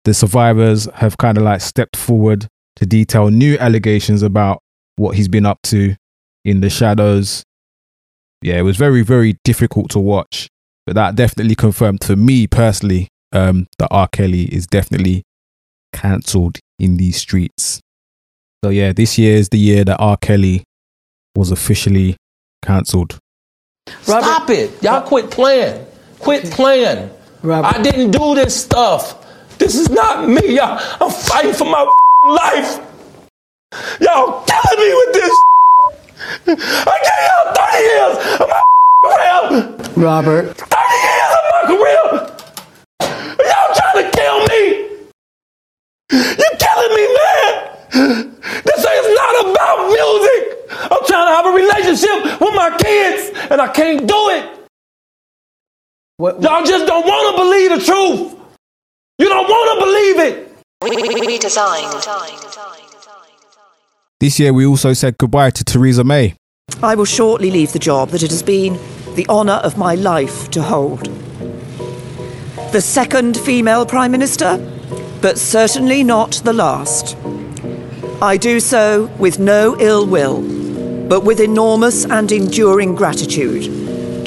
The 0.05 0.13
survivors 0.13 0.85
have 0.95 1.17
kind 1.17 1.37
of 1.37 1.43
like 1.43 1.59
stepped 1.59 1.97
forward 1.97 2.47
to 2.77 2.85
detail 2.85 3.29
new 3.29 3.57
allegations 3.57 4.23
about 4.23 4.59
what 4.95 5.15
he's 5.17 5.27
been 5.27 5.45
up 5.45 5.59
to 5.63 5.95
in 6.45 6.61
the 6.61 6.69
shadows. 6.69 7.43
Yeah, 8.41 8.57
it 8.57 8.61
was 8.61 8.77
very, 8.77 9.03
very 9.03 9.35
difficult 9.43 9.91
to 9.91 9.99
watch, 9.99 10.47
but 10.85 10.95
that 10.95 11.15
definitely 11.15 11.55
confirmed 11.55 12.03
for 12.03 12.15
me 12.15 12.47
personally 12.47 13.09
um, 13.33 13.67
that 13.77 13.89
R. 13.91 14.07
Kelly 14.07 14.43
is 14.43 14.65
definitely 14.65 15.23
cancelled 15.93 16.57
in 16.79 16.95
these 16.97 17.17
streets. 17.17 17.81
So, 18.63 18.71
yeah, 18.71 18.93
this 18.93 19.17
year 19.17 19.35
is 19.35 19.49
the 19.49 19.59
year 19.59 19.83
that 19.83 19.97
R. 19.99 20.15
Kelly 20.17 20.63
was 21.35 21.51
officially 21.51 22.15
cancelled. 22.63 23.19
Stop 24.03 24.49
it. 24.49 24.81
Y'all 24.81 25.01
quit 25.01 25.29
playing. 25.29 25.85
Quit 26.19 26.45
playing. 26.45 27.11
Robert. 27.43 27.75
I 27.75 27.81
didn't 27.81 28.11
do 28.11 28.35
this 28.35 28.61
stuff. 28.63 29.25
This 29.57 29.75
is 29.75 29.89
not 29.89 30.27
me. 30.27 30.55
Y'all. 30.55 30.79
I'm 31.01 31.11
fighting 31.11 31.53
for 31.53 31.65
my 31.65 31.81
life. 32.25 32.79
Y'all 33.99 34.43
killing 34.45 34.79
me 34.79 34.93
with 34.93 35.13
this. 35.13 35.41
I 36.47 36.97
gave 37.01 37.21
y'all 37.27 37.53
30 37.57 37.83
years 37.89 38.15
of 38.41 38.47
my 38.49 38.61
career. 39.03 40.05
Robert. 40.05 40.57
30 40.57 40.75
years 41.07 41.33
of 41.39 41.45
my 41.51 41.61
career. 41.65 42.01
Y'all 43.49 43.73
trying 43.75 44.03
to 44.03 44.11
kill 44.17 44.39
me. 44.47 44.61
You're 46.11 46.57
killing 46.59 46.93
me, 46.95 47.05
man. 47.17 48.35
This 48.65 48.85
is 48.85 49.15
not 49.17 49.33
about 49.49 49.87
music. 49.89 50.41
I'm 50.91 51.05
trying 51.07 51.27
to 51.27 51.33
have 51.35 51.45
a 51.47 51.53
relationship 51.55 52.39
with 52.39 52.53
my 52.53 52.77
kids, 52.77 53.37
and 53.49 53.59
I 53.61 53.67
can't 53.69 54.07
do 54.07 54.29
it. 54.29 54.60
What, 56.21 56.39
Y'all 56.39 56.63
just 56.63 56.85
don't 56.85 57.03
want 57.03 57.35
to 57.35 57.41
believe 57.41 57.71
the 57.71 57.83
truth. 57.83 58.39
You 59.17 59.27
don't 59.27 59.47
want 59.49 59.79
to 59.79 59.85
believe 59.85 60.19
it. 60.19 60.47
Redesigned. 60.83 62.05
This 64.19 64.39
year, 64.39 64.53
we 64.53 64.63
also 64.67 64.93
said 64.93 65.17
goodbye 65.17 65.49
to 65.49 65.63
Theresa 65.63 66.03
May. 66.03 66.35
I 66.83 66.93
will 66.93 67.05
shortly 67.05 67.49
leave 67.49 67.73
the 67.73 67.79
job 67.79 68.09
that 68.09 68.21
it 68.21 68.29
has 68.29 68.43
been 68.43 68.77
the 69.15 69.25
honour 69.29 69.61
of 69.63 69.79
my 69.79 69.95
life 69.95 70.51
to 70.51 70.61
hold. 70.61 71.05
The 72.71 72.81
second 72.81 73.35
female 73.35 73.87
Prime 73.87 74.11
Minister, 74.11 74.59
but 75.23 75.39
certainly 75.39 76.03
not 76.03 76.33
the 76.43 76.53
last. 76.53 77.17
I 78.21 78.37
do 78.37 78.59
so 78.59 79.07
with 79.17 79.39
no 79.39 79.75
ill 79.79 80.05
will, 80.05 80.39
but 81.09 81.23
with 81.23 81.39
enormous 81.39 82.05
and 82.05 82.31
enduring 82.31 82.93
gratitude 82.93 83.63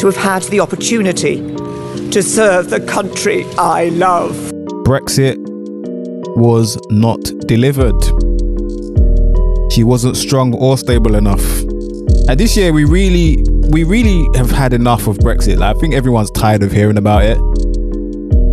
to 0.00 0.06
have 0.06 0.16
had 0.16 0.42
the 0.50 0.58
opportunity 0.58 1.53
to 2.14 2.22
serve 2.22 2.70
the 2.70 2.78
country 2.78 3.44
I 3.58 3.86
love. 3.86 4.36
Brexit 4.86 5.36
was 6.36 6.78
not 6.88 7.20
delivered. 7.48 8.00
She 9.72 9.82
wasn't 9.82 10.16
strong 10.16 10.54
or 10.54 10.78
stable 10.78 11.16
enough. 11.16 11.44
And 12.28 12.38
this 12.38 12.56
year 12.56 12.72
we 12.72 12.84
really 12.84 13.42
we 13.70 13.82
really 13.82 14.28
have 14.36 14.48
had 14.48 14.72
enough 14.72 15.08
of 15.08 15.18
Brexit. 15.18 15.58
Like, 15.58 15.74
I 15.74 15.80
think 15.80 15.94
everyone's 15.94 16.30
tired 16.30 16.62
of 16.62 16.70
hearing 16.70 16.98
about 16.98 17.24
it. 17.24 17.36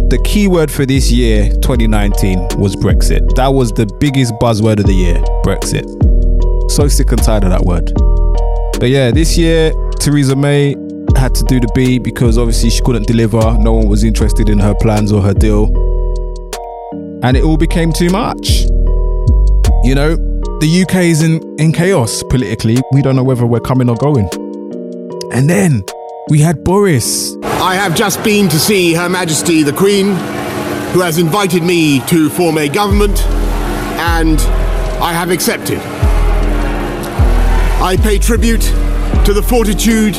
The 0.10 0.19
key 0.26 0.47
word 0.47 0.71
for 0.71 0.88
this 0.88 1.12
year, 1.12 1.52
2019, 1.62 2.58
was 2.58 2.76
Brexit. 2.76 3.36
That 3.36 3.50
was 3.50 3.71
the 3.74 3.86
biggest 4.00 4.34
buzzword 4.41 4.80
of 4.80 4.88
the 4.88 4.93
year, 4.93 5.21
Brexit. 5.45 5.86
So 6.71 6.88
sick 6.88 7.12
and 7.12 7.21
tired 7.21 7.43
of 7.43 7.52
that 7.52 7.62
word. 7.62 7.91
But 8.80 8.89
yeah, 8.89 9.12
this 9.12 9.38
year 9.38 9.71
Theresa 10.00 10.36
May 10.36 10.74
had 11.21 11.36
to 11.36 11.43
do 11.43 11.60
the 11.60 11.71
B 11.75 11.99
because 11.99 12.36
obviously 12.39 12.71
she 12.71 12.81
couldn't 12.81 13.05
deliver. 13.05 13.55
No 13.60 13.73
one 13.73 13.88
was 13.88 14.03
interested 14.03 14.49
in 14.49 14.57
her 14.57 14.73
plans 14.81 15.12
or 15.12 15.21
her 15.21 15.36
deal. 15.36 15.65
And 17.21 17.38
it 17.38 17.43
all 17.43 17.57
became 17.57 17.93
too 17.93 18.10
much. 18.10 18.62
You 19.84 19.93
know, 19.93 20.15
the 20.62 20.84
UK 20.84 20.95
is 21.03 21.21
in, 21.21 21.39
in 21.60 21.73
chaos 21.73 22.23
politically. 22.23 22.77
We 22.91 23.03
don't 23.03 23.15
know 23.15 23.23
whether 23.23 23.45
we're 23.45 23.60
coming 23.60 23.88
or 23.88 23.97
going. 23.97 24.29
And 25.31 25.47
then 25.47 25.84
we 26.29 26.39
had 26.39 26.63
Boris. 26.63 27.36
I 27.43 27.75
have 27.75 27.93
just 27.93 28.23
been 28.23 28.49
to 28.49 28.57
see 28.57 28.95
Her 28.95 29.07
Majesty 29.07 29.62
the 29.62 29.73
Queen, 29.73 30.15
who 30.93 31.01
has 31.01 31.19
invited 31.19 31.62
me 31.62 31.99
to 32.07 32.31
form 32.31 32.57
a 32.57 32.67
government, 32.67 33.21
and 33.99 34.39
I 34.99 35.13
have 35.13 35.29
accepted. 35.29 35.77
I 37.79 37.95
pay 38.01 38.17
tribute 38.17 38.63
to 39.23 39.34
the 39.34 39.43
fortitude 39.43 40.15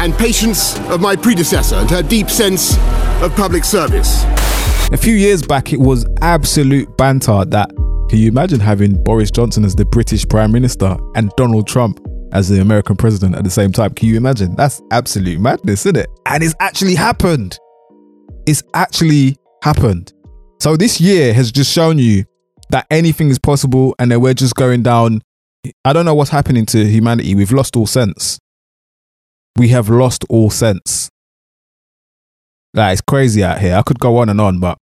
and 0.00 0.14
patience 0.14 0.78
of 0.88 1.00
my 1.00 1.14
predecessor 1.14 1.76
and 1.76 1.90
her 1.90 2.02
deep 2.02 2.30
sense 2.30 2.76
of 3.22 3.36
public 3.36 3.64
service. 3.64 4.24
A 4.92 4.96
few 4.96 5.14
years 5.14 5.42
back, 5.42 5.74
it 5.74 5.78
was 5.78 6.06
absolute 6.22 6.96
banter 6.96 7.44
that 7.44 7.70
can 8.08 8.18
you 8.18 8.26
imagine 8.26 8.60
having 8.60 9.00
Boris 9.04 9.30
Johnson 9.30 9.62
as 9.62 9.76
the 9.76 9.84
British 9.84 10.26
Prime 10.26 10.50
Minister 10.50 10.96
and 11.14 11.30
Donald 11.36 11.68
Trump 11.68 12.00
as 12.32 12.48
the 12.48 12.60
American 12.60 12.96
president 12.96 13.36
at 13.36 13.44
the 13.44 13.50
same 13.50 13.72
time? 13.72 13.92
Can 13.92 14.08
you 14.08 14.16
imagine? 14.16 14.56
That's 14.56 14.80
absolute 14.90 15.38
madness, 15.38 15.86
isn't 15.86 15.96
it? 15.96 16.08
And 16.26 16.42
it's 16.42 16.54
actually 16.60 16.94
happened. 16.94 17.58
It's 18.46 18.62
actually 18.74 19.36
happened. 19.62 20.12
So 20.60 20.76
this 20.76 20.98
year 20.98 21.34
has 21.34 21.52
just 21.52 21.70
shown 21.72 21.98
you 21.98 22.24
that 22.70 22.86
anything 22.90 23.28
is 23.28 23.38
possible 23.38 23.94
and 23.98 24.10
that 24.10 24.20
we're 24.20 24.34
just 24.34 24.54
going 24.54 24.82
down. 24.82 25.20
I 25.84 25.92
don't 25.92 26.06
know 26.06 26.14
what's 26.14 26.30
happening 26.30 26.64
to 26.66 26.86
humanity. 26.86 27.34
We've 27.34 27.52
lost 27.52 27.76
all 27.76 27.86
sense. 27.86 28.40
We 29.56 29.68
have 29.68 29.88
lost 29.88 30.24
all 30.28 30.50
sense. 30.50 31.10
Like, 32.72 32.92
it's 32.92 33.00
crazy 33.00 33.42
out 33.42 33.60
here. 33.60 33.74
I 33.74 33.82
could 33.82 33.98
go 33.98 34.18
on 34.18 34.28
and 34.28 34.40
on, 34.40 34.60
but 34.60 34.78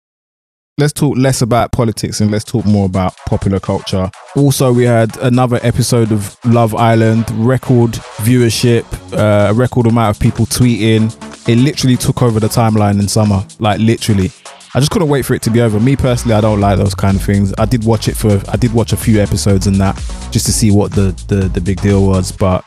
let's 0.78 0.92
talk 0.92 1.16
less 1.16 1.42
about 1.42 1.70
politics 1.70 2.20
and 2.20 2.30
let's 2.30 2.44
talk 2.44 2.64
more 2.64 2.86
about 2.86 3.16
popular 3.26 3.60
culture. 3.60 4.10
Also, 4.36 4.72
we 4.72 4.84
had 4.84 5.16
another 5.18 5.60
episode 5.62 6.10
of 6.10 6.36
Love 6.44 6.74
Island, 6.74 7.30
record 7.32 7.92
viewership, 8.22 8.84
uh, 9.12 9.50
a 9.50 9.54
record 9.54 9.86
amount 9.86 10.16
of 10.16 10.20
people 10.20 10.46
tweeting. 10.46 11.14
It 11.48 11.56
literally 11.56 11.96
took 11.96 12.22
over 12.22 12.40
the 12.40 12.48
timeline 12.48 12.98
in 12.98 13.06
summer, 13.06 13.46
like 13.58 13.78
literally. 13.80 14.30
I 14.76 14.80
just 14.80 14.90
couldn't 14.90 15.08
wait 15.08 15.24
for 15.24 15.34
it 15.34 15.42
to 15.42 15.50
be 15.50 15.60
over. 15.60 15.78
Me 15.78 15.94
personally, 15.94 16.34
I 16.34 16.40
don't 16.40 16.60
like 16.60 16.78
those 16.78 16.96
kind 16.96 17.16
of 17.16 17.22
things. 17.22 17.54
I 17.58 17.64
did 17.64 17.84
watch 17.84 18.08
it 18.08 18.16
for, 18.16 18.42
I 18.48 18.56
did 18.56 18.72
watch 18.72 18.92
a 18.92 18.96
few 18.96 19.20
episodes 19.20 19.68
and 19.68 19.76
that 19.76 19.94
just 20.32 20.46
to 20.46 20.52
see 20.52 20.72
what 20.72 20.90
the 20.92 21.12
the, 21.28 21.48
the 21.48 21.60
big 21.60 21.80
deal 21.80 22.04
was, 22.04 22.32
but 22.32 22.64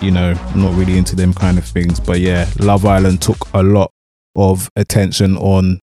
you 0.00 0.10
know, 0.10 0.32
I'm 0.32 0.62
not 0.62 0.74
really 0.74 0.96
into 0.96 1.16
them 1.16 1.32
kind 1.34 1.58
of 1.58 1.64
things. 1.64 2.00
But 2.00 2.20
yeah, 2.20 2.48
Love 2.58 2.84
Island 2.84 3.22
took 3.22 3.38
a 3.54 3.62
lot 3.62 3.90
of 4.36 4.70
attention 4.76 5.36
on 5.36 5.80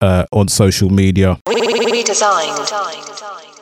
uh, 0.00 0.26
on 0.32 0.48
social 0.48 0.90
media. 0.90 1.38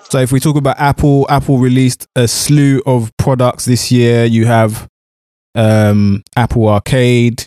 So 0.08 0.18
if 0.18 0.32
we 0.32 0.40
talk 0.40 0.56
about 0.56 0.78
Apple, 0.80 1.26
Apple 1.28 1.58
released 1.58 2.06
a 2.16 2.26
slew 2.26 2.82
of 2.86 3.12
products 3.16 3.64
this 3.64 3.92
year. 3.92 4.24
You 4.24 4.46
have 4.46 4.88
um, 5.54 6.22
Apple 6.36 6.68
Arcade, 6.68 7.46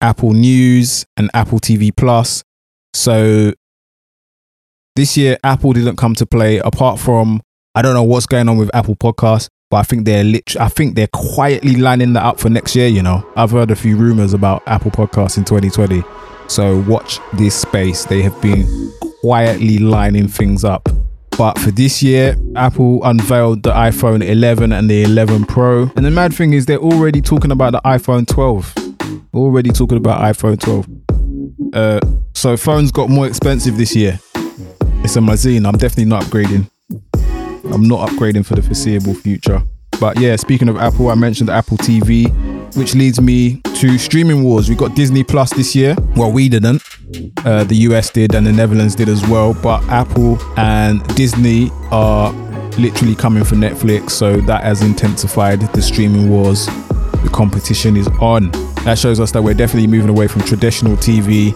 Apple 0.00 0.32
News, 0.32 1.04
and 1.16 1.30
Apple 1.34 1.58
TV 1.58 1.90
Plus. 1.96 2.44
So 2.94 3.52
this 4.94 5.16
year, 5.16 5.38
Apple 5.42 5.72
didn't 5.72 5.96
come 5.96 6.14
to 6.16 6.26
play. 6.26 6.58
Apart 6.58 7.00
from 7.00 7.40
I 7.74 7.82
don't 7.82 7.94
know 7.94 8.02
what's 8.02 8.26
going 8.26 8.48
on 8.48 8.58
with 8.58 8.74
Apple 8.74 8.96
Podcasts, 8.96 9.48
but 9.70 9.78
I 9.78 9.82
think 9.82 10.04
they're 10.04 10.24
lit- 10.24 10.56
I 10.58 10.68
think 10.68 10.94
they're 10.94 11.08
quietly 11.08 11.76
lining 11.76 12.14
that 12.14 12.24
up 12.24 12.40
for 12.40 12.48
next 12.48 12.74
year. 12.74 12.88
You 12.88 13.02
know, 13.02 13.26
I've 13.36 13.50
heard 13.50 13.70
a 13.70 13.76
few 13.76 13.96
rumors 13.96 14.32
about 14.32 14.62
Apple 14.66 14.90
Podcasts 14.90 15.36
in 15.36 15.44
2020. 15.44 16.02
So 16.48 16.78
watch 16.88 17.20
this 17.34 17.54
space. 17.54 18.04
They 18.06 18.22
have 18.22 18.40
been 18.40 18.66
quietly 19.20 19.78
lining 19.78 20.28
things 20.28 20.64
up. 20.64 20.88
But 21.36 21.58
for 21.58 21.70
this 21.70 22.02
year, 22.02 22.36
Apple 22.56 23.04
unveiled 23.04 23.62
the 23.62 23.70
iPhone 23.70 24.26
11 24.26 24.72
and 24.72 24.90
the 24.90 25.04
11 25.04 25.44
Pro. 25.44 25.82
And 25.94 26.04
the 26.04 26.10
mad 26.10 26.34
thing 26.34 26.52
is, 26.52 26.66
they're 26.66 26.78
already 26.78 27.20
talking 27.20 27.52
about 27.52 27.72
the 27.72 27.80
iPhone 27.82 28.26
12. 28.26 28.74
Already 29.34 29.70
talking 29.70 29.98
about 29.98 30.20
iPhone 30.20 30.58
12. 30.58 30.88
Uh, 31.74 32.00
so 32.34 32.56
phones 32.56 32.90
got 32.90 33.08
more 33.08 33.26
expensive 33.26 33.76
this 33.76 33.94
year. 33.94 34.18
It's 35.04 35.14
a 35.14 35.20
Mazine. 35.20 35.64
I'm 35.64 35.78
definitely 35.78 36.06
not 36.06 36.24
upgrading. 36.24 36.68
I'm 37.72 37.86
not 37.86 38.08
upgrading 38.08 38.46
for 38.46 38.54
the 38.54 38.62
foreseeable 38.62 39.14
future. 39.14 39.62
But 40.00 40.18
yeah, 40.20 40.36
speaking 40.36 40.68
of 40.68 40.76
Apple, 40.76 41.08
I 41.08 41.14
mentioned 41.14 41.50
Apple 41.50 41.76
TV, 41.76 42.30
which 42.76 42.94
leads 42.94 43.20
me 43.20 43.60
to 43.74 43.98
streaming 43.98 44.44
wars. 44.44 44.68
We 44.68 44.76
got 44.76 44.94
Disney 44.94 45.24
Plus 45.24 45.52
this 45.52 45.74
year. 45.74 45.96
Well, 46.14 46.30
we 46.30 46.48
didn't. 46.48 46.82
Uh, 47.44 47.64
the 47.64 47.74
US 47.88 48.10
did, 48.10 48.34
and 48.34 48.46
the 48.46 48.52
Netherlands 48.52 48.94
did 48.94 49.08
as 49.08 49.26
well. 49.28 49.54
But 49.54 49.82
Apple 49.88 50.38
and 50.56 51.04
Disney 51.16 51.70
are 51.90 52.32
literally 52.78 53.16
coming 53.16 53.44
for 53.44 53.56
Netflix, 53.56 54.10
so 54.10 54.36
that 54.42 54.62
has 54.62 54.82
intensified 54.82 55.60
the 55.60 55.82
streaming 55.82 56.30
wars. 56.30 56.66
The 56.66 57.30
competition 57.32 57.96
is 57.96 58.06
on. 58.20 58.52
That 58.84 58.98
shows 58.98 59.18
us 59.18 59.32
that 59.32 59.42
we're 59.42 59.54
definitely 59.54 59.88
moving 59.88 60.10
away 60.10 60.28
from 60.28 60.42
traditional 60.42 60.96
TV 60.96 61.54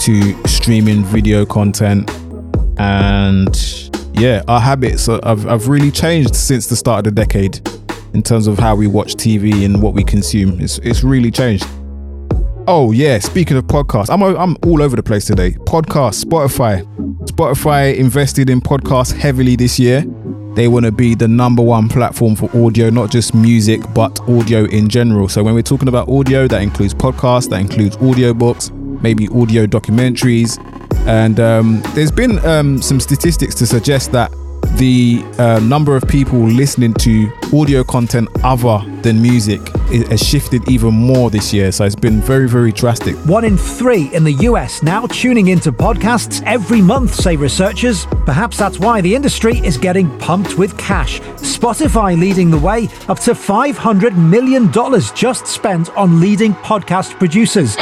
to 0.00 0.48
streaming 0.48 1.04
video 1.04 1.46
content. 1.46 2.10
And 2.76 3.54
yeah, 4.14 4.42
our 4.48 4.60
habits 4.60 5.06
have, 5.06 5.44
have 5.44 5.68
really 5.68 5.90
changed 5.90 6.34
since 6.34 6.66
the 6.66 6.76
start 6.76 7.06
of 7.06 7.14
the 7.14 7.20
decade 7.20 7.60
in 8.14 8.22
terms 8.22 8.46
of 8.46 8.58
how 8.58 8.74
we 8.76 8.86
watch 8.86 9.14
TV 9.14 9.64
and 9.64 9.82
what 9.82 9.94
we 9.94 10.04
consume. 10.04 10.60
It's, 10.60 10.78
it's 10.78 11.02
really 11.02 11.30
changed. 11.30 11.66
Oh 12.66 12.92
yeah, 12.92 13.18
speaking 13.18 13.58
of 13.58 13.64
podcasts, 13.66 14.08
I'm 14.08 14.22
I'm 14.22 14.56
all 14.64 14.82
over 14.82 14.96
the 14.96 15.02
place 15.02 15.26
today. 15.26 15.50
Podcast, 15.50 16.24
Spotify. 16.24 16.82
Spotify 17.26 17.94
invested 17.94 18.48
in 18.48 18.62
podcasts 18.62 19.12
heavily 19.12 19.54
this 19.54 19.78
year. 19.78 20.02
They 20.54 20.68
want 20.68 20.86
to 20.86 20.92
be 20.92 21.14
the 21.14 21.28
number 21.28 21.62
one 21.62 21.90
platform 21.90 22.36
for 22.36 22.48
audio, 22.56 22.88
not 22.88 23.10
just 23.10 23.34
music, 23.34 23.82
but 23.92 24.18
audio 24.28 24.64
in 24.64 24.88
general. 24.88 25.28
So 25.28 25.42
when 25.42 25.52
we're 25.52 25.62
talking 25.62 25.88
about 25.88 26.08
audio, 26.08 26.48
that 26.48 26.62
includes 26.62 26.94
podcasts, 26.94 27.50
that 27.50 27.60
includes 27.60 27.98
audiobooks, 27.98 28.70
maybe 29.02 29.28
audio 29.28 29.66
documentaries. 29.66 30.56
And 31.06 31.38
um, 31.38 31.82
there's 31.94 32.10
been 32.10 32.38
um, 32.46 32.80
some 32.80 33.00
statistics 33.00 33.54
to 33.56 33.66
suggest 33.66 34.12
that 34.12 34.32
the 34.78 35.22
uh, 35.38 35.60
number 35.60 35.96
of 35.96 36.06
people 36.08 36.38
listening 36.38 36.94
to 36.94 37.30
audio 37.52 37.84
content 37.84 38.28
other 38.42 38.80
than 39.04 39.20
music 39.20 39.60
has 40.08 40.26
shifted 40.26 40.68
even 40.68 40.94
more 40.94 41.30
this 41.30 41.52
year. 41.52 41.70
So 41.70 41.84
it's 41.84 41.94
been 41.94 42.20
very, 42.22 42.48
very 42.48 42.72
drastic. 42.72 43.14
One 43.26 43.44
in 43.44 43.56
three 43.56 44.12
in 44.14 44.24
the 44.24 44.32
US 44.48 44.82
now 44.82 45.06
tuning 45.06 45.48
into 45.48 45.70
podcasts 45.70 46.42
every 46.46 46.80
month, 46.80 47.14
say 47.14 47.36
researchers. 47.36 48.06
Perhaps 48.24 48.56
that's 48.56 48.78
why 48.78 49.02
the 49.02 49.14
industry 49.14 49.58
is 49.58 49.76
getting 49.76 50.18
pumped 50.18 50.56
with 50.56 50.76
cash. 50.78 51.20
Spotify 51.20 52.18
leading 52.18 52.50
the 52.50 52.58
way, 52.58 52.88
up 53.08 53.18
to 53.20 53.32
$500 53.32 54.16
million 54.16 54.72
just 55.14 55.46
spent 55.46 55.94
on 55.96 56.18
leading 56.18 56.54
podcast 56.54 57.18
producers. 57.18 57.76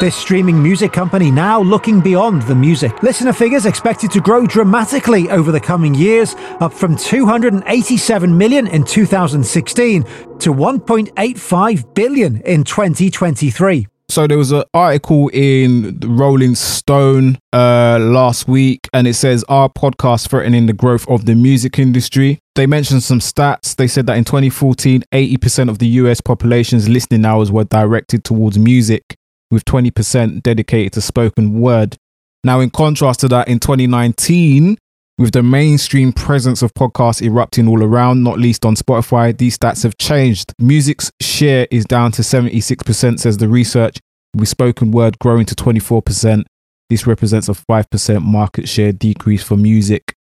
This 0.00 0.14
streaming 0.14 0.62
music 0.62 0.92
company 0.92 1.30
now 1.32 1.60
looking 1.60 2.00
beyond 2.00 2.42
the 2.42 2.54
music. 2.54 3.02
Listener 3.02 3.32
figures 3.32 3.66
expected 3.66 4.12
to 4.12 4.20
grow 4.20 4.46
dramatically 4.46 5.28
over 5.30 5.50
the 5.50 5.60
coming 5.60 5.94
years, 5.94 6.36
up 6.60 6.72
from 6.72 6.96
287 6.96 8.38
million 8.38 8.68
in 8.68 8.84
2016 8.84 10.04
to 10.40 10.52
1.85 10.52 11.94
billion 11.94 12.40
in 12.42 12.64
2023. 12.64 13.86
So 14.10 14.26
there 14.26 14.38
was 14.38 14.52
an 14.52 14.64
article 14.72 15.28
in 15.34 16.00
Rolling 16.02 16.54
Stone 16.54 17.38
uh, 17.52 17.98
last 18.00 18.48
week, 18.48 18.88
and 18.94 19.06
it 19.06 19.14
says, 19.14 19.44
our 19.50 19.68
podcast 19.68 20.30
threatening 20.30 20.64
the 20.64 20.72
growth 20.72 21.06
of 21.08 21.26
the 21.26 21.34
music 21.34 21.78
industry?" 21.78 22.38
They 22.54 22.66
mentioned 22.66 23.02
some 23.02 23.20
stats. 23.20 23.76
They 23.76 23.86
said 23.86 24.06
that 24.06 24.16
in 24.16 24.24
2014, 24.24 25.04
80% 25.12 25.68
of 25.68 25.78
the 25.78 25.86
US 25.88 26.22
population's 26.22 26.88
listening 26.88 27.26
hours 27.26 27.52
were 27.52 27.64
directed 27.64 28.24
towards 28.24 28.58
music, 28.58 29.02
with 29.50 29.66
20% 29.66 30.42
dedicated 30.42 30.94
to 30.94 31.02
spoken 31.02 31.60
word. 31.60 31.96
Now, 32.42 32.60
in 32.60 32.70
contrast 32.70 33.20
to 33.20 33.28
that, 33.28 33.46
in 33.46 33.60
2019, 33.60 34.78
with 35.18 35.32
the 35.32 35.42
mainstream 35.42 36.12
presence 36.12 36.62
of 36.62 36.72
podcasts 36.74 37.20
erupting 37.20 37.66
all 37.66 37.82
around, 37.82 38.22
not 38.22 38.38
least 38.38 38.64
on 38.64 38.76
Spotify, 38.76 39.36
these 39.36 39.58
stats 39.58 39.82
have 39.82 39.98
changed. 39.98 40.52
Music's 40.60 41.10
share 41.20 41.66
is 41.72 41.84
down 41.84 42.12
to 42.12 42.22
76%, 42.22 43.18
says 43.18 43.36
the 43.36 43.48
research, 43.48 43.98
with 44.34 44.48
spoken 44.48 44.92
word 44.92 45.18
growing 45.18 45.44
to 45.44 45.56
24%. 45.56 46.44
This 46.88 47.06
represents 47.06 47.48
a 47.48 47.52
5% 47.52 48.22
market 48.22 48.68
share 48.68 48.92
decrease 48.92 49.42
for 49.42 49.56
music 49.56 50.14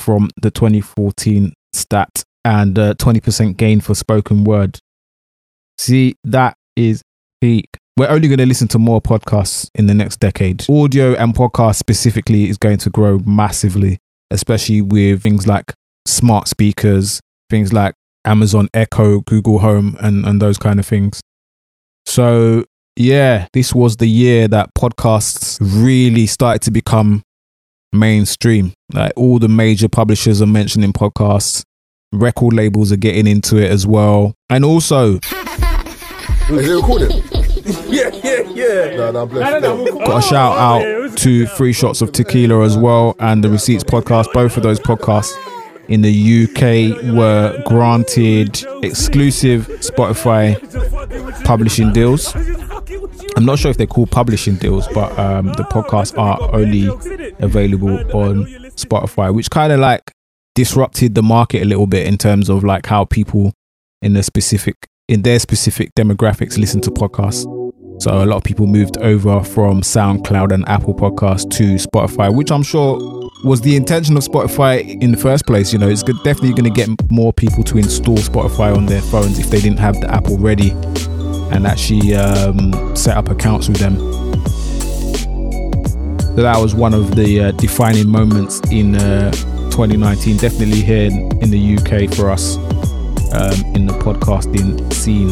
from 0.00 0.28
the 0.42 0.50
2014 0.50 1.52
stat 1.72 2.24
and 2.44 2.78
uh, 2.78 2.90
a 2.90 2.94
20% 2.94 3.56
gain 3.56 3.80
for 3.80 3.94
spoken 3.94 4.42
word. 4.42 4.78
See, 5.78 6.16
that 6.24 6.54
is 6.74 7.02
peak. 7.40 7.68
We're 7.96 8.08
only 8.08 8.28
going 8.28 8.38
to 8.38 8.46
listen 8.46 8.68
to 8.68 8.78
more 8.78 9.00
podcasts 9.00 9.68
in 9.74 9.86
the 9.86 9.94
next 9.94 10.18
decade. 10.20 10.64
Audio 10.68 11.14
and 11.14 11.34
podcast 11.34 11.76
specifically 11.76 12.48
is 12.48 12.58
going 12.58 12.78
to 12.78 12.90
grow 12.90 13.18
massively 13.20 13.98
especially 14.30 14.80
with 14.80 15.22
things 15.22 15.46
like 15.46 15.72
smart 16.06 16.48
speakers, 16.48 17.20
things 17.48 17.72
like 17.72 17.94
Amazon 18.24 18.68
Echo, 18.74 19.20
Google 19.20 19.58
Home, 19.60 19.96
and, 20.00 20.24
and 20.26 20.40
those 20.40 20.58
kind 20.58 20.78
of 20.78 20.86
things. 20.86 21.20
So, 22.06 22.64
yeah, 22.96 23.46
this 23.52 23.74
was 23.74 23.96
the 23.96 24.08
year 24.08 24.48
that 24.48 24.74
podcasts 24.74 25.58
really 25.60 26.26
started 26.26 26.62
to 26.62 26.70
become 26.70 27.22
mainstream. 27.92 28.72
Like 28.92 29.12
all 29.16 29.38
the 29.38 29.48
major 29.48 29.88
publishers 29.88 30.42
are 30.42 30.46
mentioning 30.46 30.92
podcasts, 30.92 31.62
record 32.12 32.52
labels 32.54 32.92
are 32.92 32.96
getting 32.96 33.26
into 33.26 33.56
it 33.56 33.70
as 33.70 33.86
well. 33.86 34.34
And 34.48 34.64
also, 34.64 35.14
Is 35.16 36.68
it 36.68 36.74
recording? 36.74 37.10
yeah, 37.88 38.10
yeah, 38.48 38.90
yeah. 38.90 38.96
No, 38.96 39.10
no, 39.12 39.26
bless 39.26 39.62
Got 39.62 40.18
a 40.18 40.22
shout 40.22 40.56
out 40.56 41.16
to 41.18 41.46
Three 41.46 41.72
Shots 41.72 42.02
of 42.02 42.12
Tequila 42.12 42.64
as 42.64 42.76
well 42.76 43.16
and 43.18 43.42
the 43.42 43.50
Receipts 43.50 43.84
podcast. 43.84 44.32
Both 44.32 44.56
of 44.56 44.62
those 44.62 44.80
podcasts 44.80 45.32
in 45.88 46.02
the 46.02 46.44
UK 46.44 47.14
were 47.14 47.60
granted 47.66 48.64
exclusive 48.82 49.66
Spotify 49.80 50.56
publishing 51.44 51.92
deals. 51.92 52.34
I'm 53.36 53.44
not 53.44 53.58
sure 53.58 53.70
if 53.70 53.76
they're 53.76 53.86
called 53.86 54.10
publishing 54.10 54.56
deals, 54.56 54.86
but 54.88 55.16
um, 55.18 55.46
the 55.48 55.64
podcasts 55.64 56.16
are 56.16 56.38
only 56.54 56.86
available 57.40 57.98
on 58.16 58.46
Spotify, 58.76 59.34
which 59.34 59.50
kind 59.50 59.72
of 59.72 59.80
like 59.80 60.12
disrupted 60.54 61.14
the 61.14 61.22
market 61.22 61.62
a 61.62 61.64
little 61.64 61.86
bit 61.86 62.06
in 62.06 62.16
terms 62.18 62.48
of 62.48 62.64
like 62.64 62.86
how 62.86 63.04
people 63.04 63.52
in 64.02 64.14
the 64.14 64.22
specific 64.22 64.76
in 65.08 65.22
their 65.22 65.40
specific 65.40 65.90
demographics 65.96 66.56
listen 66.56 66.80
to 66.80 66.90
podcasts. 66.90 67.59
So 68.00 68.24
a 68.24 68.24
lot 68.24 68.38
of 68.38 68.44
people 68.44 68.66
moved 68.66 68.96
over 68.96 69.44
from 69.44 69.82
SoundCloud 69.82 70.52
and 70.52 70.66
Apple 70.66 70.94
Podcasts 70.94 71.50
to 71.58 71.74
Spotify, 71.74 72.34
which 72.34 72.50
I'm 72.50 72.62
sure 72.62 72.96
was 73.44 73.60
the 73.60 73.76
intention 73.76 74.16
of 74.16 74.22
Spotify 74.22 75.02
in 75.02 75.10
the 75.10 75.18
first 75.18 75.46
place. 75.46 75.70
You 75.70 75.78
know, 75.80 75.88
it's 75.88 76.02
definitely 76.02 76.54
going 76.54 76.64
to 76.64 76.70
get 76.70 76.88
more 77.10 77.30
people 77.30 77.62
to 77.64 77.76
install 77.76 78.16
Spotify 78.16 78.74
on 78.74 78.86
their 78.86 79.02
phones 79.02 79.38
if 79.38 79.50
they 79.50 79.60
didn't 79.60 79.80
have 79.80 80.00
the 80.00 80.10
app 80.10 80.28
already 80.28 80.70
and 81.54 81.66
actually 81.66 82.14
um, 82.14 82.96
set 82.96 83.18
up 83.18 83.28
accounts 83.28 83.68
with 83.68 83.76
them. 83.76 83.98
So 86.36 86.42
that 86.42 86.56
was 86.58 86.74
one 86.74 86.94
of 86.94 87.16
the 87.16 87.40
uh, 87.40 87.50
defining 87.52 88.08
moments 88.08 88.60
in 88.70 88.94
uh, 88.94 89.30
2019, 89.72 90.38
definitely 90.38 90.80
here 90.80 91.10
in 91.10 91.50
the 91.50 91.76
UK 91.76 92.14
for 92.14 92.30
us 92.30 92.56
um, 93.32 93.74
in 93.74 93.86
the 93.86 93.94
podcasting 93.94 94.92
scene. 94.92 95.30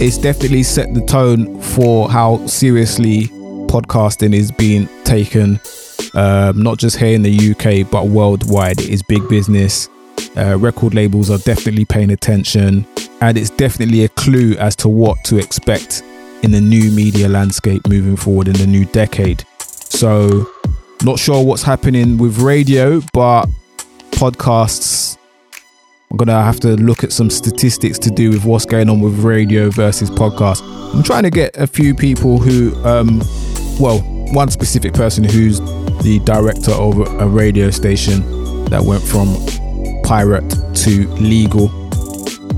It's 0.00 0.18
definitely 0.18 0.62
set 0.62 0.94
the 0.94 1.04
tone 1.06 1.60
for 1.60 2.08
how 2.08 2.46
seriously 2.46 3.24
podcasting 3.66 4.34
is 4.34 4.50
being 4.50 4.88
taken, 5.04 5.60
um, 6.14 6.62
not 6.62 6.78
just 6.78 6.96
here 6.96 7.14
in 7.14 7.22
the 7.22 7.50
UK, 7.50 7.90
but 7.90 8.06
worldwide. 8.06 8.80
It 8.80 8.88
is 8.88 9.02
big 9.02 9.28
business. 9.28 9.88
Uh, 10.36 10.56
record 10.58 10.94
labels 10.94 11.30
are 11.30 11.38
definitely 11.38 11.84
paying 11.84 12.10
attention, 12.10 12.86
and 13.20 13.36
it's 13.36 13.50
definitely 13.50 14.04
a 14.04 14.08
clue 14.08 14.54
as 14.58 14.74
to 14.76 14.88
what 14.88 15.22
to 15.24 15.38
expect 15.38 16.02
in 16.42 16.50
the 16.50 16.60
new 16.60 16.90
media 16.90 17.28
landscape 17.28 17.86
moving 17.88 18.16
forward 18.16 18.48
in 18.48 18.54
the 18.54 18.66
new 18.66 18.84
decade. 18.86 19.44
So, 19.58 20.46
not 21.02 21.18
sure 21.18 21.44
what's 21.44 21.62
happening 21.62 22.18
with 22.18 22.38
radio, 22.38 23.00
but 23.12 23.46
podcasts 24.12 25.18
I'm 26.10 26.16
gonna 26.16 26.42
have 26.42 26.58
to 26.60 26.70
look 26.70 27.04
at 27.04 27.12
some 27.12 27.30
statistics 27.30 27.96
to 28.00 28.10
do 28.10 28.30
with 28.30 28.44
what's 28.44 28.64
going 28.64 28.90
on 28.90 29.00
with 29.00 29.20
radio 29.20 29.70
versus 29.70 30.10
podcast. 30.10 30.60
I'm 30.92 31.04
trying 31.04 31.22
to 31.22 31.30
get 31.30 31.56
a 31.56 31.68
few 31.68 31.94
people 31.94 32.38
who, 32.38 32.74
um, 32.84 33.20
well, 33.78 34.00
one 34.32 34.50
specific 34.50 34.92
person 34.92 35.22
who's 35.22 35.60
the 36.02 36.20
director 36.24 36.72
of 36.72 36.98
a 37.20 37.28
radio 37.28 37.70
station 37.70 38.64
that 38.64 38.82
went 38.82 39.04
from 39.04 39.36
pirate 40.02 40.50
to 40.74 41.06
legal 41.20 41.68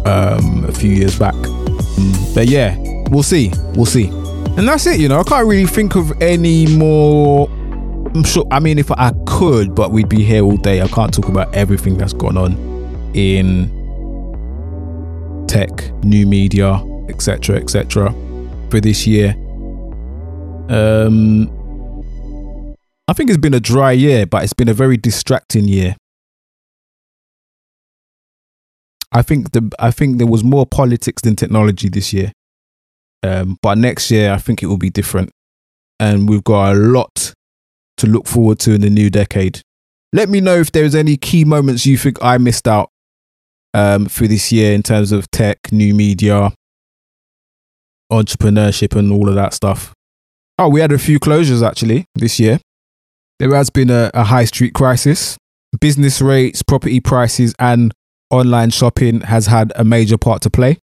um, 0.09 0.65
a 0.65 0.73
few 0.73 0.91
years 0.91 1.19
back. 1.19 1.35
Um, 1.35 2.15
but 2.35 2.49
yeah, 2.49 2.75
we'll 3.11 3.23
see, 3.23 3.53
we'll 3.75 3.85
see. 3.85 4.07
And 4.57 4.67
that's 4.67 4.87
it, 4.87 4.99
you 4.99 5.11
know. 5.11 5.21
I 5.21 5.25
can't 5.25 5.47
really 5.47 5.67
think 5.67 5.95
of 5.95 6.11
any 6.23 6.75
more. 6.79 7.51
I'm 8.15 8.25
sure. 8.25 8.47
I 8.51 8.61
mean, 8.61 8.79
if 8.79 8.91
I 8.91 9.13
could, 9.27 9.75
but 9.75 9.91
we'd 9.91 10.09
be 10.09 10.25
here 10.25 10.43
all 10.43 10.57
day. 10.57 10.81
I 10.81 10.89
can't 10.89 11.13
talk 11.13 11.29
about 11.29 11.55
everything 11.55 11.99
that's 11.99 12.15
gone 12.15 12.39
on 12.39 12.72
in 13.15 13.71
tech, 15.49 15.71
new 16.05 16.27
media, 16.27 16.83
etc., 17.09 17.57
etc. 17.57 18.13
for 18.71 18.81
this 18.81 19.07
year. 19.07 19.35
Um, 20.69 21.51
I 23.09 23.13
think 23.13 23.29
it's 23.29 23.39
been 23.39 23.55
a 23.55 23.61
dry 23.61 23.93
year, 23.93 24.25
but 24.27 24.43
it's 24.43 24.55
been 24.55 24.69
a 24.69 24.75
very 24.75 24.97
distracting 24.97 25.69
year. 25.69 25.97
I 29.13 29.21
think 29.21 29.53
the 29.53 29.71
I 29.79 29.91
think 29.91 30.17
there 30.17 30.27
was 30.27 30.43
more 30.43 30.65
politics 30.65 31.21
than 31.23 31.37
technology 31.37 31.89
this 31.89 32.13
year. 32.13 32.33
Um, 33.23 33.59
but 33.63 33.79
next 33.79 34.11
year, 34.11 34.33
I 34.33 34.39
think 34.39 34.63
it 34.63 34.67
will 34.67 34.79
be 34.79 34.91
different, 34.91 35.31
and 36.01 36.29
we've 36.29 36.43
got 36.43 36.73
a 36.73 36.75
lot 36.75 37.35
to 37.99 38.07
look 38.07 38.27
forward 38.27 38.59
to 38.61 38.73
in 38.73 38.81
the 38.81 38.91
new 38.91 39.11
decade. 39.11 39.61
Let 40.15 40.29
me 40.29 40.41
know 40.41 40.57
if 40.57 40.73
there's 40.73 40.95
any 40.95 41.17
key 41.17 41.45
moments 41.45 41.87
you 41.87 41.97
think 41.97 42.19
I 42.23 42.39
missed 42.39 42.67
out 42.67 42.92
um, 43.75 44.07
through 44.07 44.29
this 44.29 44.53
year 44.53 44.73
in 44.73 44.83
terms 44.83 45.13
of 45.13 45.31
tech, 45.31 45.59
new 45.73 45.95
media, 45.95 46.53
entrepreneurship, 48.11 48.97
and 48.97 49.13
all 49.13 49.29
of 49.29 49.35
that 49.35 49.55
stuff. 49.55 49.95
Oh, 50.59 50.69
we 50.69 50.81
had 50.81 50.93
a 50.93 50.99
few 50.99 51.19
closures 51.19 51.67
actually 51.67 52.05
this 52.15 52.39
year. 52.39 52.61
There 53.39 53.55
has 53.55 53.71
been 53.71 53.91
a, 53.91 54.11
a 54.15 54.25
high 54.25 54.45
street 54.45 54.75
crisis. 54.75 55.37
Business 55.81 56.21
rates, 56.21 56.63
property 56.63 57.01
prices, 57.01 57.55
and 57.59 57.93
online 58.31 58.71
shopping 58.71 59.23
has 59.23 59.47
had 59.47 59.73
a 59.77 59.85
major 59.85 60.19
part 60.19 60.43
to 60.43 60.51
play. 60.51 60.79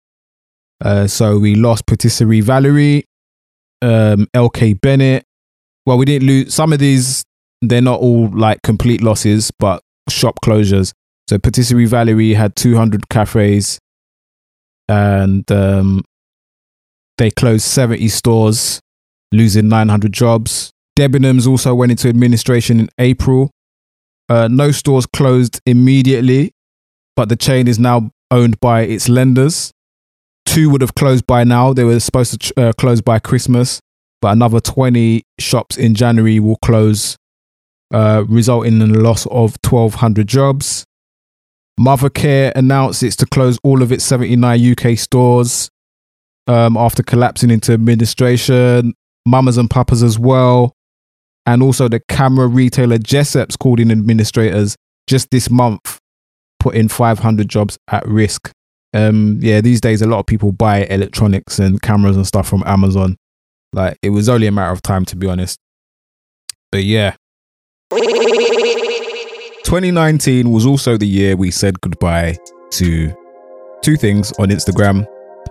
Uh, 0.84 1.06
so 1.06 1.38
we 1.38 1.54
lost 1.54 1.86
Patisserie 1.86 2.40
Valerie, 2.40 3.04
um, 3.80 4.26
LK 4.34 4.80
Bennett. 4.80 5.24
Well, 5.86 5.98
we 5.98 6.04
didn't 6.04 6.26
lose 6.26 6.54
some 6.54 6.72
of 6.72 6.78
these. 6.78 7.24
They're 7.62 7.80
not 7.80 8.00
all 8.00 8.28
like 8.28 8.62
complete 8.62 9.02
losses, 9.02 9.50
but 9.58 9.82
shop 10.08 10.40
closures. 10.44 10.92
So 11.28 11.38
Patisserie 11.38 11.86
Valerie 11.86 12.34
had 12.34 12.54
200 12.54 13.08
cafes 13.08 13.78
and 14.88 15.50
um, 15.50 16.02
they 17.16 17.30
closed 17.30 17.64
70 17.64 18.08
stores, 18.08 18.80
losing 19.32 19.68
900 19.68 20.12
jobs. 20.12 20.70
Debenhams 20.98 21.46
also 21.46 21.74
went 21.74 21.92
into 21.92 22.08
administration 22.08 22.78
in 22.78 22.88
April. 22.98 23.50
Uh, 24.28 24.48
no 24.50 24.70
stores 24.70 25.06
closed 25.06 25.60
immediately, 25.66 26.52
but 27.16 27.28
the 27.28 27.36
chain 27.36 27.68
is 27.68 27.78
now 27.78 28.10
owned 28.30 28.58
by 28.60 28.82
its 28.82 29.08
lenders. 29.08 29.72
two 30.46 30.70
would 30.70 30.82
have 30.82 30.94
closed 30.94 31.26
by 31.26 31.42
now. 31.44 31.72
They 31.72 31.84
were 31.84 32.00
supposed 32.00 32.40
to 32.40 32.60
uh, 32.60 32.72
close 32.74 33.00
by 33.00 33.18
Christmas, 33.18 33.80
but 34.20 34.32
another 34.32 34.60
20 34.60 35.22
shops 35.38 35.76
in 35.76 35.94
January 35.94 36.38
will 36.38 36.56
close, 36.56 37.16
uh, 37.92 38.24
resulting 38.28 38.80
in 38.80 38.94
a 38.94 38.98
loss 38.98 39.26
of 39.26 39.56
1,200 39.64 40.26
jobs. 40.28 40.84
Mothercare 41.78 42.52
announced 42.54 43.02
it's 43.02 43.16
to 43.16 43.26
close 43.26 43.58
all 43.64 43.82
of 43.82 43.90
its 43.90 44.04
79 44.04 44.76
UK 44.76 44.96
stores 44.96 45.70
um, 46.46 46.76
after 46.76 47.02
collapsing 47.02 47.50
into 47.50 47.72
administration. 47.72 48.94
Mamas 49.26 49.56
and 49.56 49.70
Papas 49.70 50.02
as 50.02 50.18
well. 50.18 50.74
And 51.46 51.62
also 51.62 51.88
the 51.88 52.00
camera 52.08 52.46
retailer 52.46 52.98
Jessops 52.98 53.58
called 53.58 53.80
in 53.80 53.90
administrators 53.90 54.76
just 55.06 55.30
this 55.30 55.50
month, 55.50 55.98
putting 56.58 56.88
500 56.88 57.48
jobs 57.48 57.78
at 57.88 58.06
risk. 58.06 58.50
Um, 58.94 59.38
yeah, 59.42 59.60
these 59.60 59.80
days 59.80 60.00
a 60.02 60.06
lot 60.06 60.20
of 60.20 60.26
people 60.26 60.52
buy 60.52 60.84
electronics 60.84 61.58
and 61.58 61.82
cameras 61.82 62.16
and 62.16 62.26
stuff 62.26 62.48
from 62.48 62.62
Amazon. 62.64 63.16
Like 63.72 63.98
it 64.02 64.10
was 64.10 64.28
only 64.28 64.46
a 64.46 64.52
matter 64.52 64.72
of 64.72 64.82
time, 64.82 65.04
to 65.06 65.16
be 65.16 65.26
honest. 65.26 65.58
But 66.70 66.84
yeah, 66.84 67.16
2019 69.64 70.50
was 70.50 70.66
also 70.66 70.96
the 70.96 71.06
year 71.06 71.36
we 71.36 71.50
said 71.50 71.80
goodbye 71.80 72.36
to 72.70 73.12
two 73.82 73.96
things 73.96 74.32
on 74.38 74.48
Instagram. 74.48 75.06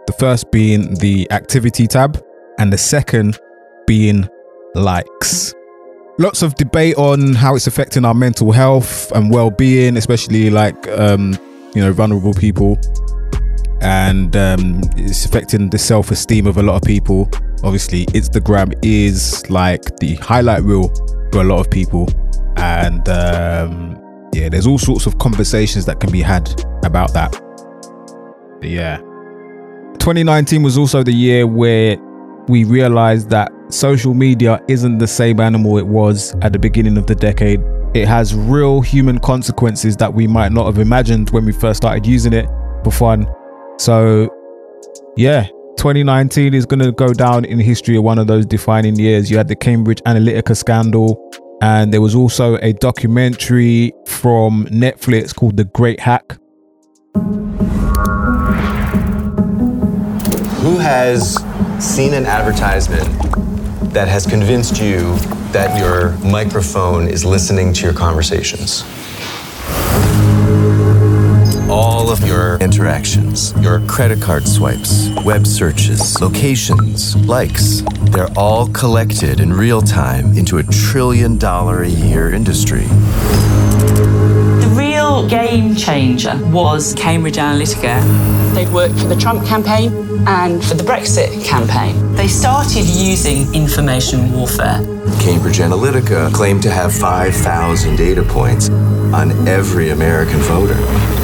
The 0.07 0.13
first 0.13 0.51
being 0.51 0.93
the 0.95 1.29
activity 1.31 1.87
tab, 1.87 2.23
and 2.59 2.71
the 2.71 2.77
second 2.77 3.39
being 3.85 4.27
likes. 4.75 5.53
Lots 6.19 6.41
of 6.43 6.55
debate 6.55 6.95
on 6.97 7.33
how 7.33 7.55
it's 7.55 7.67
affecting 7.67 8.05
our 8.05 8.13
mental 8.13 8.51
health 8.51 9.11
and 9.13 9.31
well 9.31 9.49
being, 9.49 9.97
especially 9.97 10.49
like, 10.49 10.87
um, 10.89 11.33
you 11.73 11.81
know, 11.81 11.91
vulnerable 11.91 12.33
people. 12.33 12.79
And 13.81 14.35
um, 14.35 14.81
it's 14.95 15.25
affecting 15.25 15.69
the 15.69 15.79
self 15.79 16.11
esteem 16.11 16.45
of 16.45 16.57
a 16.57 16.63
lot 16.63 16.75
of 16.75 16.83
people. 16.83 17.29
Obviously, 17.63 18.05
Instagram 18.07 18.73
is 18.83 19.49
like 19.49 19.97
the 19.97 20.15
highlight 20.15 20.63
reel 20.63 20.89
for 21.31 21.41
a 21.41 21.43
lot 21.43 21.59
of 21.59 21.71
people. 21.71 22.07
And 22.57 23.09
um, 23.09 24.02
yeah, 24.33 24.49
there's 24.49 24.67
all 24.67 24.77
sorts 24.77 25.05
of 25.05 25.17
conversations 25.19 25.85
that 25.85 25.99
can 25.99 26.11
be 26.11 26.21
had 26.21 26.49
about 26.83 27.13
that. 27.13 27.31
But 28.59 28.69
yeah. 28.69 28.97
2019 29.99 30.63
was 30.63 30.77
also 30.77 31.03
the 31.03 31.13
year 31.13 31.47
where 31.47 31.97
we 32.47 32.63
realized 32.65 33.29
that 33.29 33.51
social 33.69 34.13
media 34.13 34.59
isn't 34.67 34.97
the 34.97 35.07
same 35.07 35.39
animal 35.39 35.77
it 35.77 35.87
was 35.87 36.35
at 36.41 36.53
the 36.53 36.59
beginning 36.59 36.97
of 36.97 37.07
the 37.07 37.15
decade. 37.15 37.61
It 37.93 38.07
has 38.07 38.35
real 38.35 38.81
human 38.81 39.19
consequences 39.19 39.95
that 39.97 40.13
we 40.13 40.27
might 40.27 40.51
not 40.51 40.65
have 40.65 40.79
imagined 40.79 41.29
when 41.29 41.45
we 41.45 41.51
first 41.51 41.77
started 41.77 42.05
using 42.05 42.33
it 42.33 42.47
for 42.83 42.91
fun. 42.91 43.27
So, 43.77 44.29
yeah, 45.15 45.47
2019 45.77 46.53
is 46.53 46.65
going 46.65 46.79
to 46.79 46.91
go 46.91 47.13
down 47.13 47.45
in 47.45 47.59
history 47.59 47.97
of 47.97 48.03
one 48.03 48.17
of 48.17 48.27
those 48.27 48.45
defining 48.45 48.95
years. 48.95 49.29
You 49.29 49.37
had 49.37 49.47
the 49.47 49.55
Cambridge 49.55 50.01
Analytica 50.05 50.55
scandal, 50.57 51.17
and 51.63 51.93
there 51.93 52.01
was 52.01 52.13
also 52.13 52.57
a 52.57 52.73
documentary 52.73 53.93
from 54.05 54.65
Netflix 54.65 55.33
called 55.33 55.55
The 55.55 55.63
Great 55.63 56.01
Hack. 56.01 56.37
Who 60.61 60.77
has 60.77 61.35
seen 61.79 62.13
an 62.13 62.25
advertisement 62.25 63.07
that 63.93 64.09
has 64.09 64.25
convinced 64.25 64.81
you 64.81 65.15
that 65.53 65.79
your 65.79 66.17
microphone 66.29 67.07
is 67.07 67.23
listening 67.23 67.71
to 67.75 67.85
your 67.85 67.93
conversations? 67.93 68.83
All 71.73 72.11
of 72.11 72.23
your 72.23 72.57
interactions, 72.57 73.51
your 73.59 73.79
credit 73.87 74.21
card 74.21 74.47
swipes, 74.47 75.09
web 75.25 75.47
searches, 75.47 76.21
locations, 76.21 77.15
likes, 77.25 77.81
they're 78.11 78.29
all 78.37 78.67
collected 78.67 79.39
in 79.39 79.51
real 79.51 79.81
time 79.81 80.37
into 80.37 80.59
a 80.59 80.63
trillion 80.63 81.39
dollar 81.39 81.81
a 81.81 81.89
year 81.89 82.31
industry. 82.31 82.83
The 82.83 84.71
real 84.77 85.27
game 85.27 85.75
changer 85.75 86.39
was 86.51 86.93
Cambridge 86.93 87.37
Analytica. 87.37 88.53
They'd 88.53 88.69
worked 88.69 88.99
for 88.99 89.07
the 89.07 89.15
Trump 89.15 89.43
campaign 89.43 89.91
and 90.27 90.63
for 90.63 90.75
the 90.75 90.83
Brexit 90.83 91.43
campaign. 91.43 92.13
They 92.13 92.27
started 92.27 92.85
using 92.85 93.51
information 93.55 94.31
warfare. 94.31 94.77
Cambridge 95.19 95.57
Analytica 95.57 96.31
claimed 96.35 96.61
to 96.61 96.69
have 96.69 96.93
5,000 96.93 97.95
data 97.95 98.21
points 98.21 98.69
on 98.69 99.47
every 99.47 99.89
American 99.89 100.37
voter. 100.41 101.22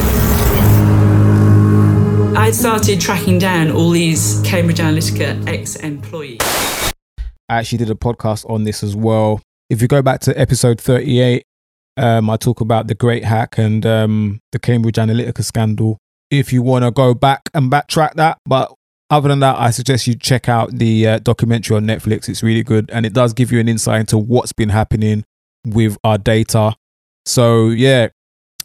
I 2.40 2.52
started 2.52 3.02
tracking 3.02 3.38
down 3.38 3.70
all 3.70 3.90
these 3.90 4.42
Cambridge 4.46 4.78
Analytica 4.78 5.46
ex 5.46 5.76
employees. 5.76 6.40
I 7.50 7.58
actually 7.58 7.80
did 7.80 7.90
a 7.90 7.96
podcast 7.96 8.50
on 8.50 8.64
this 8.64 8.82
as 8.82 8.96
well. 8.96 9.42
If 9.70 9.82
you 9.82 9.90
go 9.90 10.02
back 10.02 10.22
to 10.22 10.40
episode 10.40 10.80
38, 10.80 11.44
um, 11.98 12.30
I 12.30 12.38
talk 12.38 12.62
about 12.62 12.88
the 12.88 12.96
great 12.96 13.26
hack 13.26 13.58
and 13.58 13.86
um, 13.86 14.40
the 14.54 14.58
Cambridge 14.58 14.96
Analytica 14.96 15.44
scandal. 15.44 15.98
If 16.32 16.54
you 16.54 16.62
want 16.62 16.86
to 16.86 16.92
go 16.92 17.14
back 17.14 17.42
and 17.54 17.70
backtrack 17.70 18.14
that, 18.14 18.38
but 18.46 18.74
other 19.10 19.28
than 19.28 19.42
that, 19.42 19.60
I 19.60 19.72
suggest 19.72 20.08
you 20.08 20.16
check 20.16 20.48
out 20.48 20.72
the 20.72 21.08
uh, 21.08 21.20
documentary 21.20 21.76
on 21.76 21.84
Netflix. 21.84 22.30
It's 22.30 22.42
really 22.42 22.64
good 22.64 22.90
and 22.90 23.06
it 23.06 23.12
does 23.12 23.34
give 23.34 23.52
you 23.52 23.60
an 23.60 23.68
insight 23.68 24.00
into 24.00 24.18
what's 24.18 24.54
been 24.54 24.70
happening 24.70 25.26
with 25.66 25.98
our 26.06 26.18
data. 26.18 26.74
So, 27.26 27.68
yeah, 27.68 28.08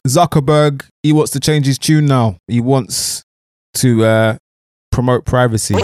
Zuckerberg, 0.06 0.86
he 1.02 1.12
wants 1.12 1.32
to 1.32 1.40
change 1.40 1.66
his 1.66 1.76
tune 1.76 2.06
now. 2.06 2.36
He 2.46 2.60
wants 2.60 3.24
to 3.74 4.04
uh, 4.04 4.36
promote 4.90 5.24
privacy. 5.24 5.74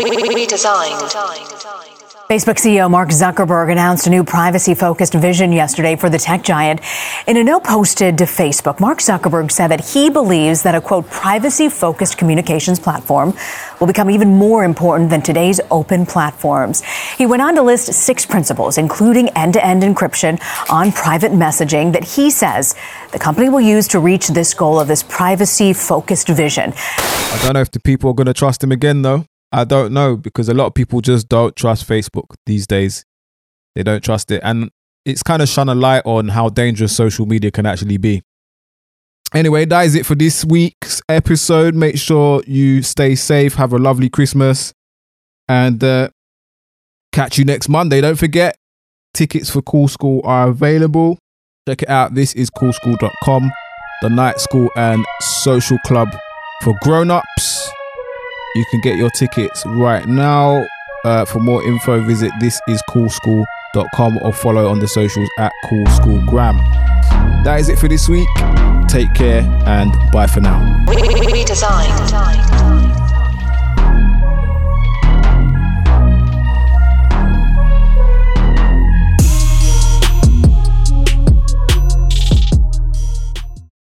Facebook 2.31 2.59
CEO 2.61 2.89
Mark 2.89 3.09
Zuckerberg 3.09 3.73
announced 3.73 4.07
a 4.07 4.11
new 4.11 4.23
privacy 4.23 4.73
focused 4.73 5.15
vision 5.15 5.51
yesterday 5.51 5.97
for 5.97 6.09
the 6.09 6.17
tech 6.17 6.45
giant. 6.45 6.81
In 7.27 7.37
a 7.37 7.43
note 7.43 7.65
posted 7.65 8.19
to 8.19 8.25
Facebook, 8.25 8.79
Mark 8.79 8.99
Zuckerberg 8.99 9.51
said 9.51 9.67
that 9.73 9.85
he 9.85 10.11
believes 10.11 10.63
that 10.63 10.77
a 10.77 10.81
quote, 10.81 11.11
privacy 11.11 11.69
focused 11.69 12.19
communications 12.19 12.79
platform 12.79 13.37
will 13.81 13.89
become 13.89 14.09
even 14.09 14.29
more 14.29 14.63
important 14.63 15.11
than 15.11 15.23
today's 15.23 15.61
open 15.73 16.07
platforms. 16.07 16.85
He 17.19 17.27
went 17.27 17.43
on 17.43 17.57
to 17.57 17.63
list 17.63 17.93
six 17.93 18.25
principles, 18.25 18.79
including 18.79 19.31
end 19.31 19.55
to 19.55 19.67
end 19.67 19.83
encryption 19.83 20.41
on 20.71 20.93
private 20.93 21.33
messaging 21.33 21.93
that 21.95 22.05
he 22.05 22.31
says 22.31 22.77
the 23.11 23.19
company 23.19 23.49
will 23.49 23.61
use 23.61 23.89
to 23.89 23.99
reach 23.99 24.29
this 24.29 24.55
goal 24.55 24.79
of 24.79 24.87
this 24.87 25.03
privacy 25.03 25.73
focused 25.73 26.29
vision. 26.29 26.73
I 26.77 27.41
don't 27.43 27.55
know 27.55 27.61
if 27.61 27.73
the 27.73 27.81
people 27.81 28.09
are 28.11 28.15
going 28.15 28.29
to 28.29 28.35
trust 28.35 28.63
him 28.63 28.71
again, 28.71 29.03
though. 29.03 29.25
I 29.53 29.65
don't 29.65 29.93
know 29.93 30.17
because 30.17 30.49
a 30.49 30.55
lot 30.55 30.67
of 30.67 30.75
people 30.75 31.01
just 31.01 31.29
don't 31.29 31.55
trust 31.57 31.89
Facebook 31.89 32.35
these 32.47 32.67
days. 32.67 33.05
They 33.75 33.83
don't 33.83 34.03
trust 34.03 34.31
it. 34.31 34.41
And 34.45 34.71
it's 35.05 35.23
kind 35.23 35.43
of 35.43 35.49
shone 35.49 35.69
a 35.69 35.75
light 35.75 36.03
on 36.05 36.29
how 36.29 36.49
dangerous 36.49 36.95
social 36.95 37.27
media 37.27 37.51
can 37.51 37.67
actually 37.67 37.97
be. 37.97 38.23
Anyway, 39.33 39.65
that 39.65 39.87
is 39.87 39.95
it 39.95 40.05
for 40.05 40.15
this 40.15 40.45
week's 40.45 41.01
episode. 41.09 41.75
Make 41.75 41.99
sure 41.99 42.43
you 42.47 42.83
stay 42.83 43.15
safe, 43.15 43.55
have 43.55 43.73
a 43.73 43.79
lovely 43.79 44.09
Christmas, 44.09 44.73
and 45.49 45.83
uh, 45.83 46.11
catch 47.13 47.39
you 47.39 47.45
next 47.45 47.69
Monday. 47.69 48.01
Don't 48.01 48.19
forget, 48.19 48.57
tickets 49.15 49.49
for 49.51 49.63
Cool 49.63 49.87
School 49.89 50.21
are 50.25 50.49
available. 50.49 51.19
Check 51.69 51.83
it 51.83 51.89
out. 51.89 52.15
This 52.15 52.35
is 52.35 52.51
coolschool.com, 52.51 53.53
the 54.03 54.11
night 54.11 54.41
school 54.41 54.69
and 54.75 55.05
social 55.21 55.79
club 55.87 56.09
for 56.63 56.75
grown 56.83 57.11
ups. 57.11 57.71
You 58.55 58.65
can 58.71 58.81
get 58.81 58.97
your 58.97 59.11
tickets 59.11 59.63
right 59.67 60.07
now. 60.07 60.67
Uh, 61.05 61.25
for 61.25 61.39
more 61.41 61.63
info, 61.65 62.03
visit 62.03 62.31
thisiscoolschool.com 62.43 64.19
or 64.23 64.33
follow 64.33 64.69
on 64.69 64.81
the 64.81 64.89
socials 64.89 65.29
at 65.39 65.53
Cool 65.67 65.87
School 65.87 66.25
Gram. 66.27 66.57
That 67.45 67.59
is 67.61 67.69
it 67.69 67.79
for 67.79 67.89
this 67.89 68.09
week. 68.09 68.29
Take 68.89 69.13
care 69.15 69.43
and 69.67 69.93
bye 70.11 70.27
for 70.27 70.41
now. 70.41 70.59